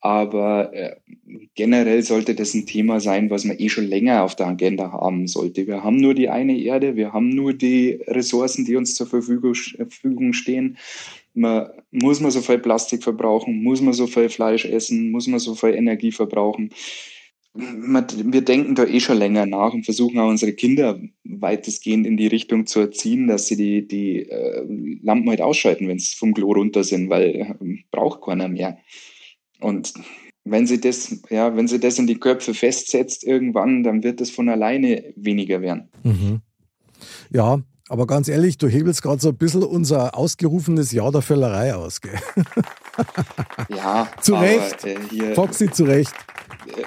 Aber 0.00 0.72
äh, 0.72 0.94
generell 1.56 2.02
sollte 2.04 2.36
das 2.36 2.54
ein 2.54 2.66
Thema 2.66 3.00
sein, 3.00 3.30
was 3.30 3.44
man 3.44 3.58
eh 3.58 3.68
schon 3.68 3.88
länger 3.88 4.22
auf 4.22 4.36
der 4.36 4.46
Agenda 4.46 4.92
haben 4.92 5.26
sollte. 5.26 5.66
Wir 5.66 5.82
haben 5.82 5.96
nur 5.96 6.14
die 6.14 6.28
eine 6.28 6.56
Erde, 6.56 6.94
wir 6.94 7.12
haben 7.12 7.30
nur 7.30 7.52
die 7.52 7.98
Ressourcen, 8.06 8.64
die 8.64 8.76
uns 8.76 8.94
zur 8.94 9.08
Verfügung, 9.08 9.54
Verfügung 9.54 10.32
stehen. 10.32 10.76
Man, 11.36 11.68
muss 11.90 12.20
man 12.20 12.30
so 12.30 12.40
viel 12.40 12.58
Plastik 12.58 13.02
verbrauchen? 13.02 13.62
Muss 13.62 13.80
man 13.80 13.92
so 13.92 14.06
viel 14.06 14.28
Fleisch 14.28 14.64
essen? 14.64 15.10
Muss 15.10 15.26
man 15.26 15.38
so 15.38 15.54
viel 15.54 15.74
Energie 15.74 16.12
verbrauchen? 16.12 16.70
wir 17.56 18.42
denken 18.42 18.74
da 18.74 18.84
eh 18.84 19.00
schon 19.00 19.18
länger 19.18 19.46
nach 19.46 19.72
und 19.72 19.84
versuchen 19.84 20.18
auch 20.18 20.28
unsere 20.28 20.52
Kinder 20.52 21.00
weitestgehend 21.24 22.06
in 22.06 22.16
die 22.16 22.26
Richtung 22.26 22.66
zu 22.66 22.80
erziehen, 22.80 23.28
dass 23.28 23.46
sie 23.46 23.56
die, 23.56 23.86
die 23.86 24.28
äh, 24.28 24.98
Lampen 25.02 25.30
halt 25.30 25.40
ausschalten, 25.40 25.88
wenn 25.88 25.98
sie 25.98 26.16
vom 26.16 26.34
Klo 26.34 26.52
runter 26.52 26.84
sind, 26.84 27.08
weil 27.08 27.34
äh, 27.34 27.54
braucht 27.90 28.22
keiner 28.22 28.48
mehr. 28.48 28.78
Und 29.60 29.94
wenn 30.44 30.66
sie 30.66 30.80
das, 30.80 31.22
ja, 31.30 31.56
wenn 31.56 31.66
sie 31.66 31.80
das 31.80 31.98
in 31.98 32.06
die 32.06 32.20
Köpfe 32.20 32.54
festsetzt 32.54 33.24
irgendwann, 33.24 33.82
dann 33.82 34.02
wird 34.02 34.20
das 34.20 34.30
von 34.30 34.48
alleine 34.48 35.14
weniger 35.16 35.62
werden. 35.62 35.88
Mhm. 36.04 36.40
Ja, 37.30 37.62
aber 37.88 38.06
ganz 38.06 38.28
ehrlich, 38.28 38.58
du 38.58 38.66
hebelst 38.66 39.02
gerade 39.02 39.20
so 39.20 39.28
ein 39.28 39.36
bisschen 39.36 39.62
unser 39.62 40.16
ausgerufenes 40.16 40.92
Jahr 40.92 41.12
der 41.12 41.22
Völlerei 41.22 41.74
aus, 41.74 42.00
gell? 42.00 42.18
Ja. 43.68 44.08
zu 44.20 44.34
Recht. 44.34 44.84
Äh, 44.84 44.96
hier, 45.10 45.34
Foxy, 45.34 45.70
zu 45.70 45.84
Recht. 45.84 46.12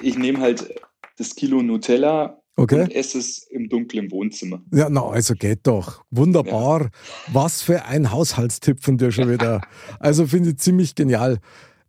Ich 0.01 0.17
nehme 0.17 0.39
halt 0.39 0.73
das 1.17 1.35
Kilo 1.35 1.61
Nutella 1.61 2.41
okay. 2.55 2.81
und 2.81 2.95
esse 2.95 3.19
es 3.19 3.43
im 3.49 3.69
dunklen 3.69 4.11
Wohnzimmer. 4.11 4.61
Ja, 4.71 4.89
na, 4.89 5.07
also 5.07 5.35
geht 5.35 5.67
doch. 5.67 6.03
Wunderbar. 6.09 6.81
Ja. 6.81 6.89
Was 7.33 7.61
für 7.61 7.85
ein 7.85 8.11
Haushaltstipp 8.11 8.83
von 8.83 8.97
dir 8.97 9.11
schon 9.11 9.29
wieder. 9.29 9.61
also 9.99 10.25
finde 10.27 10.49
ich 10.49 10.57
ziemlich 10.57 10.95
genial. 10.95 11.39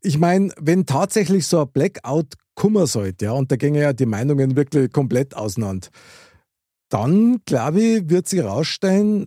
Ich 0.03 0.19
meine, 0.19 0.53
wenn 0.61 0.87
tatsächlich 0.87 1.47
so 1.47 1.63
ein 1.63 1.73
Blackout 1.73 2.35
kommen 2.55 2.87
sollte, 2.87 3.27
ja, 3.27 3.33
und 3.33 3.51
da 3.51 3.57
gingen 3.57 3.81
ja 3.81 3.93
die 3.93 4.07
Meinungen 4.07 4.57
wirklich 4.57 4.93
komplett 4.93 5.35
auseinander, 5.35 5.89
dann 6.91 7.39
glaube 7.47 7.81
ich, 7.81 8.11
wird 8.11 8.29
sich 8.29 8.41
herausstellen, 8.41 9.27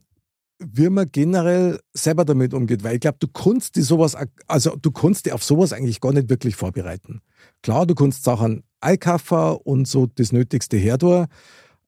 wie 0.60 0.89
man 0.89 1.12
generell 1.12 1.80
selber 1.93 2.26
damit 2.26 2.54
umgeht. 2.54 2.84
Weil 2.84 2.95
ich 2.95 3.02
glaube, 3.02 3.17
du 3.19 3.28
kannst 3.28 3.76
die 3.76 3.82
sowas, 3.82 4.15
also 4.47 4.76
du 4.76 4.91
kannst 4.91 5.26
dich 5.26 5.34
auf 5.34 5.43
sowas 5.43 5.73
eigentlich 5.73 5.99
gar 5.99 6.13
nicht 6.13 6.30
wirklich 6.30 6.56
vorbereiten. 6.56 7.21
Klar, 7.62 7.86
du 7.86 7.95
kannst 7.95 8.23
Sachen 8.23 8.63
einkaufen 8.80 9.58
und 9.63 9.88
so 9.88 10.06
das 10.06 10.32
Nötigste 10.32 10.78
herdurch, 10.78 11.28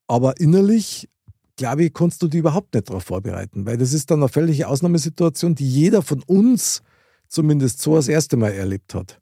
aber 0.08 0.40
innerlich, 0.40 1.10
glaube 1.58 1.86
ich, 1.86 1.94
kannst 1.94 2.22
du 2.22 2.28
dich 2.28 2.40
überhaupt 2.40 2.74
nicht 2.74 2.90
darauf 2.90 3.04
vorbereiten, 3.04 3.66
weil 3.66 3.78
das 3.78 3.94
ist 3.94 4.12
dann 4.12 4.20
eine 4.20 4.30
völlige 4.30 4.68
Ausnahmesituation, 4.68 5.56
die 5.56 5.68
jeder 5.68 6.02
von 6.02 6.24
uns 6.24 6.82
zumindest 7.28 7.82
so 7.82 7.96
das 7.96 8.08
erste 8.08 8.38
Mal 8.38 8.52
erlebt 8.52 8.94
hat. 8.94 9.20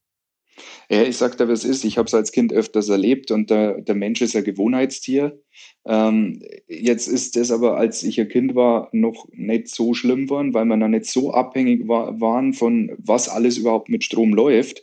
Ja, 0.89 1.03
ich 1.03 1.17
sage 1.17 1.37
dir, 1.37 1.47
was 1.47 1.63
ist. 1.63 1.83
Ich 1.85 1.97
habe 1.97 2.07
es 2.07 2.13
als 2.13 2.31
Kind 2.31 2.53
öfters 2.53 2.89
erlebt 2.89 3.31
und 3.31 3.49
der, 3.49 3.81
der 3.81 3.95
Mensch 3.95 4.21
ist 4.21 4.35
ein 4.35 4.43
Gewohnheitstier. 4.43 5.39
Ähm, 5.85 6.41
jetzt 6.67 7.07
ist 7.07 7.35
das 7.35 7.51
aber, 7.51 7.77
als 7.77 8.03
ich 8.03 8.19
ein 8.19 8.29
Kind 8.29 8.55
war, 8.55 8.89
noch 8.91 9.27
nicht 9.31 9.69
so 9.69 9.93
schlimm 9.93 10.25
geworden, 10.25 10.53
weil 10.53 10.65
wir 10.65 10.77
noch 10.77 10.87
nicht 10.87 11.05
so 11.05 11.33
abhängig 11.33 11.87
war, 11.87 12.19
waren 12.19 12.53
von, 12.53 12.91
was 12.97 13.29
alles 13.29 13.57
überhaupt 13.57 13.89
mit 13.89 14.03
Strom 14.03 14.33
läuft. 14.33 14.81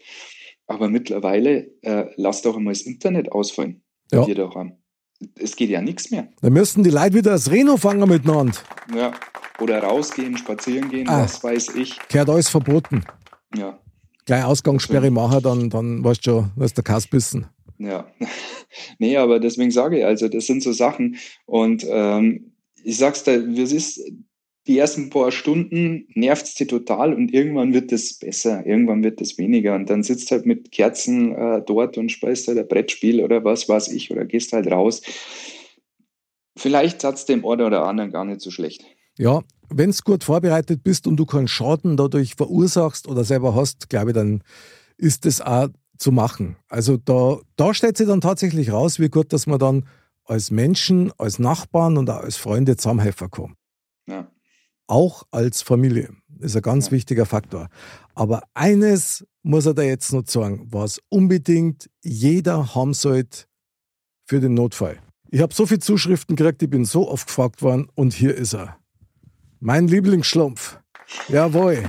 Aber 0.67 0.89
mittlerweile 0.89 1.71
äh, 1.83 2.07
lasst 2.17 2.47
doch 2.47 2.57
einmal 2.57 2.75
das 2.75 2.83
Internet 2.83 3.33
ausfallen. 3.33 3.83
Ja. 4.13 4.27
Wir 4.27 4.35
daheim. 4.35 4.77
Es 5.35 5.55
geht 5.55 5.71
ja 5.71 5.83
nichts 5.83 6.11
mehr. 6.11 6.29
Da 6.41 6.49
müssten 6.49 6.83
die 6.83 6.91
Leute 6.91 7.15
wieder 7.15 7.33
das 7.33 7.51
Reno 7.51 7.77
fangen 7.77 8.09
miteinander. 8.09 8.57
Ja. 8.97 9.13
Oder 9.61 9.83
rausgehen, 9.83 10.39
spazieren 10.39 10.89
gehen, 10.89 11.09
ah. 11.09 11.25
was 11.25 11.45
weiß 11.45 11.75
ich. 11.75 11.99
Kehrt 12.09 12.31
alles 12.31 12.49
verboten. 12.49 13.05
Ja 13.55 13.79
gleich 14.27 14.45
Ausgangssperre 14.45 15.11
machen, 15.11 15.43
dann, 15.43 15.71
dann 15.71 16.05
weißt 16.05 16.27
du 16.27 16.31
schon, 16.31 16.51
was 16.57 16.75
der 16.75 16.85
Kass 16.85 17.07
bissen. 17.07 17.47
Ja, 17.79 18.07
nee, 18.99 19.17
aber 19.17 19.41
deswegen 19.41 19.71
sage 19.71 19.99
ich, 19.99 20.05
also 20.05 20.29
das 20.29 20.47
sind 20.47 20.63
so 20.63 20.73
Sachen 20.73 21.17
und 21.47 21.85
ähm, 21.89 22.53
ich 22.83 22.99
sag's 22.99 23.25
dir, 23.25 23.47
es 23.59 23.73
ist 23.73 24.01
die 24.67 24.79
ersten 24.79 25.11
paar 25.11 25.33
Stunden 25.33 26.07
nervt 26.15 26.47
es 26.47 26.55
dir 26.55 26.69
total 26.69 27.15
und 27.15 27.33
irgendwann 27.33 27.73
wird 27.73 27.93
es 27.93 28.19
besser, 28.19 28.65
irgendwann 28.67 29.03
wird 29.03 29.21
es 29.21 29.39
weniger 29.39 29.75
und 29.75 29.89
dann 29.89 30.03
sitzt 30.03 30.31
halt 30.31 30.47
mit 30.47 30.71
Kerzen 30.71 31.35
äh, 31.35 31.63
dort 31.67 31.97
und 31.97 32.13
speist 32.13 32.47
halt 32.47 32.59
ein 32.59 32.69
Brettspiel 32.69 33.23
oder 33.25 33.43
was 33.43 33.69
weiß 33.69 33.89
ich 33.89 34.11
oder 34.11 34.25
gehst 34.25 34.53
halt 34.53 34.71
raus. 34.71 35.01
Vielleicht 36.57 37.03
hat 37.05 37.15
es 37.15 37.25
dem 37.25 37.47
einen 37.47 37.63
oder 37.63 37.85
anderen 37.87 38.13
gar 38.13 38.25
nicht 38.25 38.43
so 38.43 38.51
schlecht. 38.51 38.85
Ja, 39.19 39.43
wenn 39.71 39.91
du 39.91 39.97
gut 40.05 40.25
vorbereitet 40.25 40.83
bist 40.83 41.07
und 41.07 41.17
du 41.17 41.27
keinen 41.27 41.49
Schaden 41.49 41.97
dadurch 41.97 42.35
verursachst 42.35 43.09
oder 43.09 43.25
selber 43.25 43.55
hast, 43.55 43.89
glaube 43.89 44.11
ich, 44.11 44.15
dann 44.15 44.43
ist 44.97 45.25
das 45.25 45.41
auch 45.41 45.69
zu 45.99 46.13
machen. 46.13 46.57
Also 46.69 46.97
da, 46.97 47.39
da 47.57 47.75
stellt 47.75 47.97
sich 47.97 48.07
dann 48.07 48.21
tatsächlich 48.21 48.73
raus, 48.73 48.99
wie 48.99 49.09
gut, 49.09 49.33
dass 49.33 49.47
man 49.47 49.59
dann 49.59 49.87
als 50.25 50.51
Menschen, 50.51 51.13
als 51.19 51.39
Nachbarn 51.39 51.97
und 51.99 52.09
auch 52.11 52.23
als 52.23 52.37
Freunde 52.37 52.77
zusammenhelfen 52.77 53.31
kann. 53.31 53.55
Ja. 54.09 54.31
Auch 54.87 55.25
als 55.31 55.63
Familie. 55.63 56.11
Das 56.29 56.53
ist 56.53 56.57
ein 56.57 56.63
ganz 56.63 56.87
ja. 56.87 56.93
wichtiger 56.93 57.27
Faktor. 57.27 57.69
Aber 58.15 58.43
eines 58.55 59.27
muss 59.43 59.67
er 59.67 59.75
da 59.75 59.83
jetzt 59.83 60.13
noch 60.13 60.27
sagen, 60.27 60.67
was 60.71 61.01
unbedingt 61.09 61.91
jeder 62.03 62.75
haben 62.75 62.95
sollte 62.95 63.45
für 64.27 64.41
den 64.41 64.55
Notfall. 64.55 64.99
Ich 65.31 65.41
habe 65.41 65.55
so 65.55 65.67
viele 65.67 65.81
Zuschriften 65.81 66.35
gekriegt, 66.35 66.63
ich 66.63 66.71
bin 66.71 66.85
so 66.85 67.09
oft 67.09 67.29
gefragt 67.29 67.63
worden 67.63 67.89
und 67.95 68.13
hier 68.13 68.35
ist 68.35 68.55
er. 68.55 68.80
Mein 69.63 69.89
Lieblingsschlumpf. 69.89 70.79
Jawohl. 71.29 71.83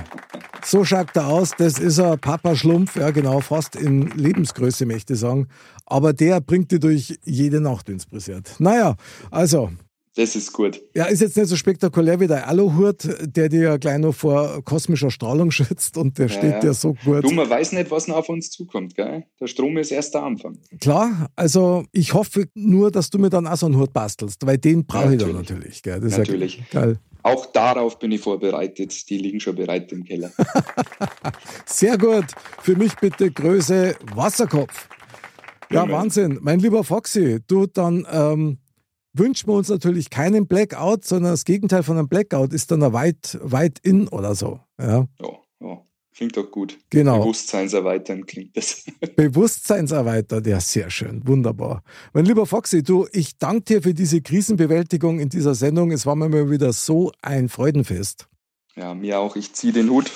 So 0.62 0.84
schaut 0.84 1.16
er 1.16 1.28
aus. 1.28 1.52
Das 1.56 1.78
ist 1.78 1.98
ein 1.98 2.18
Papa-Schlumpf. 2.18 2.96
Ja, 2.96 3.10
genau, 3.10 3.40
fast 3.40 3.76
in 3.76 4.08
Lebensgröße, 4.08 4.84
möchte 4.84 5.14
ich 5.14 5.20
sagen. 5.20 5.48
Aber 5.86 6.12
der 6.12 6.42
bringt 6.42 6.70
die 6.70 6.78
durch 6.78 7.18
jede 7.24 7.62
Nacht 7.62 7.88
ins 7.88 8.04
Brisiert. 8.04 8.56
Naja, 8.58 8.96
also. 9.30 9.70
Das 10.14 10.36
ist 10.36 10.52
gut. 10.52 10.82
Ja, 10.94 11.06
ist 11.06 11.22
jetzt 11.22 11.38
nicht 11.38 11.48
so 11.48 11.56
spektakulär 11.56 12.20
wie 12.20 12.26
der 12.26 12.46
Aluhut, 12.46 13.08
der 13.22 13.48
dir 13.48 13.62
ja 13.62 13.76
gleich 13.78 13.98
noch 13.98 14.14
vor 14.14 14.62
kosmischer 14.62 15.10
Strahlung 15.10 15.50
schützt 15.50 15.96
und 15.96 16.18
der 16.18 16.26
ja, 16.26 16.32
steht 16.34 16.62
dir 16.62 16.74
so 16.74 16.92
gut. 16.92 17.24
Du, 17.24 17.30
man 17.30 17.48
weiß 17.48 17.72
nicht, 17.72 17.90
was 17.90 18.06
noch 18.06 18.16
auf 18.16 18.28
uns 18.28 18.50
zukommt, 18.50 18.94
gell? 18.94 19.24
Der 19.40 19.46
Strom 19.46 19.78
ist 19.78 19.90
erst 19.90 20.12
der 20.12 20.24
Anfang. 20.24 20.58
Klar, 20.78 21.30
also 21.36 21.86
ich 21.92 22.12
hoffe 22.12 22.48
nur, 22.52 22.90
dass 22.90 23.08
du 23.08 23.18
mir 23.18 23.30
dann 23.30 23.46
auch 23.46 23.56
so 23.56 23.64
einen 23.64 23.78
Hut 23.78 23.94
bastelst, 23.94 24.44
weil 24.44 24.58
den 24.58 24.84
brauche 24.84 25.06
ja, 25.06 25.12
ich 25.12 25.18
dann 25.18 25.32
natürlich. 25.32 25.82
Gell? 25.82 26.00
Das 26.00 26.18
natürlich. 26.18 26.58
Ist 26.60 26.74
ja 26.74 26.80
geil. 26.82 26.98
Auch 27.22 27.46
darauf 27.46 27.98
bin 27.98 28.12
ich 28.12 28.20
vorbereitet. 28.20 29.08
Die 29.08 29.18
liegen 29.18 29.40
schon 29.40 29.54
bereit 29.54 29.92
im 29.92 30.04
Keller. 30.04 30.32
Sehr 31.66 31.96
gut. 31.96 32.26
Für 32.62 32.76
mich 32.76 32.94
bitte 32.96 33.30
Größe 33.30 33.96
Wasserkopf. 34.14 34.88
Ja, 35.70 35.84
ja 35.84 35.92
Wahnsinn. 35.92 36.38
Mein 36.42 36.58
lieber 36.58 36.84
Foxy, 36.84 37.40
du, 37.46 37.66
dann 37.66 38.06
ähm, 38.10 38.58
wünschen 39.12 39.48
wir 39.48 39.54
uns 39.54 39.68
natürlich 39.68 40.10
keinen 40.10 40.46
Blackout, 40.46 41.04
sondern 41.04 41.32
das 41.32 41.44
Gegenteil 41.44 41.82
von 41.82 41.96
einem 41.96 42.08
Blackout 42.08 42.52
ist 42.52 42.70
dann 42.70 42.82
ein 42.82 42.92
weit, 42.92 43.38
weit 43.42 43.78
in 43.80 44.08
oder 44.08 44.34
so. 44.34 44.60
Ja, 44.80 45.06
ja. 45.20 45.38
ja. 45.60 45.82
Klingt 46.14 46.36
doch 46.36 46.50
gut. 46.50 46.78
Genau. 46.90 47.20
Bewusstseinserweitern 47.20 48.26
klingt 48.26 48.56
das. 48.56 48.84
Bewusstseinserweitert, 49.16 50.46
ja, 50.46 50.60
sehr 50.60 50.90
schön. 50.90 51.26
Wunderbar. 51.26 51.82
Mein 52.12 52.26
lieber 52.26 52.44
Foxy, 52.44 52.82
du, 52.82 53.06
ich 53.12 53.38
danke 53.38 53.62
dir 53.64 53.82
für 53.82 53.94
diese 53.94 54.20
Krisenbewältigung 54.20 55.20
in 55.20 55.30
dieser 55.30 55.54
Sendung. 55.54 55.90
Es 55.90 56.04
war 56.04 56.14
mir 56.14 56.28
mal 56.28 56.50
wieder 56.50 56.72
so 56.72 57.12
ein 57.22 57.48
Freudenfest. 57.48 58.28
Ja, 58.76 58.94
mir 58.94 59.20
auch. 59.20 59.36
Ich 59.36 59.54
ziehe 59.54 59.72
den 59.72 59.88
Hut. 59.88 60.10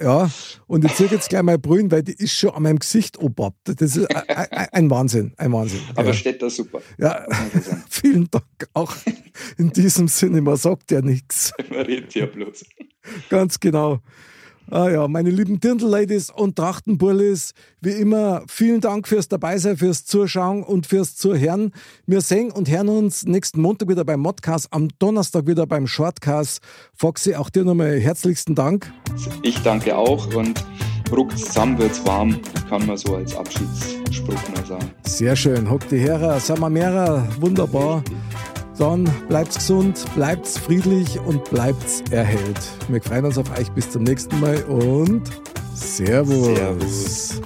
Ja, 0.00 0.30
und 0.66 0.84
ich 0.84 0.94
ziehe 0.94 1.10
jetzt 1.10 1.28
gleich 1.28 1.42
mal 1.42 1.58
brüllen, 1.58 1.90
weil 1.90 2.02
die 2.02 2.12
ist 2.12 2.32
schon 2.32 2.50
an 2.50 2.62
meinem 2.62 2.78
Gesicht 2.78 3.18
obab. 3.18 3.54
Das 3.64 3.96
ist 3.96 4.06
ein, 4.28 4.88
Wahnsinn, 4.88 5.34
ein 5.36 5.52
Wahnsinn. 5.52 5.80
Aber 5.96 6.08
ja. 6.08 6.14
steht 6.14 6.40
da 6.40 6.48
super. 6.48 6.80
Ja, 6.98 7.26
vielen 7.90 8.30
Dank 8.30 8.44
auch 8.72 8.94
in 9.58 9.70
diesem 9.70 10.08
Sinne. 10.08 10.40
Man 10.40 10.56
sagt 10.56 10.90
ja 10.92 11.02
nichts. 11.02 11.52
Man 11.68 11.80
redet 11.80 12.14
ja 12.14 12.26
bloß. 12.26 12.64
Ganz 13.28 13.60
genau. 13.60 14.00
Ah 14.70 14.88
ja, 14.88 15.06
meine 15.08 15.30
lieben 15.30 15.60
Dirndl-Ladies 15.60 16.30
und 16.30 16.56
Trachtenburlis, 16.56 17.52
wie 17.80 17.90
immer, 17.90 18.42
vielen 18.48 18.80
Dank 18.80 19.06
fürs 19.06 19.28
Dabeisein, 19.28 19.76
fürs 19.76 20.06
Zuschauen 20.06 20.62
und 20.62 20.86
fürs 20.86 21.16
Zuhören. 21.16 21.72
Wir 22.06 22.20
sehen 22.20 22.50
und 22.50 22.70
hören 22.70 22.88
uns 22.88 23.24
nächsten 23.24 23.60
Montag 23.60 23.88
wieder 23.88 24.04
beim 24.04 24.20
Modcast, 24.20 24.68
am 24.70 24.88
Donnerstag 24.98 25.46
wieder 25.46 25.66
beim 25.66 25.86
Shortcast. 25.86 26.60
Foxy, 26.94 27.34
auch 27.34 27.50
dir 27.50 27.64
nochmal 27.64 28.00
herzlichsten 28.00 28.54
Dank. 28.54 28.90
Ich 29.42 29.60
danke 29.62 29.96
auch 29.96 30.34
und 30.34 30.64
ruckt 31.10 31.38
zusammen 31.38 31.78
wird's 31.78 32.04
warm, 32.06 32.40
kann 32.68 32.86
man 32.86 32.96
so 32.96 33.16
als 33.16 33.36
Abschiedsspruch 33.36 34.48
mal 34.54 34.64
sagen. 34.64 34.90
Sehr 35.04 35.36
schön, 35.36 35.68
hock 35.68 35.86
die 35.88 35.98
Herer, 35.98 36.40
Samamera, 36.40 37.28
wunderbar. 37.40 38.02
Dann 38.78 39.08
bleibt's 39.28 39.56
gesund, 39.56 40.04
bleibt's 40.14 40.58
friedlich 40.58 41.20
und 41.20 41.44
bleibt's 41.50 42.02
erhellt. 42.10 42.58
Wir 42.88 43.02
freuen 43.02 43.26
uns 43.26 43.38
auf 43.38 43.58
euch 43.58 43.70
bis 43.72 43.90
zum 43.90 44.02
nächsten 44.02 44.40
Mal 44.40 44.62
und 44.64 45.22
Servus. 45.74 46.56
Servus. 46.56 47.40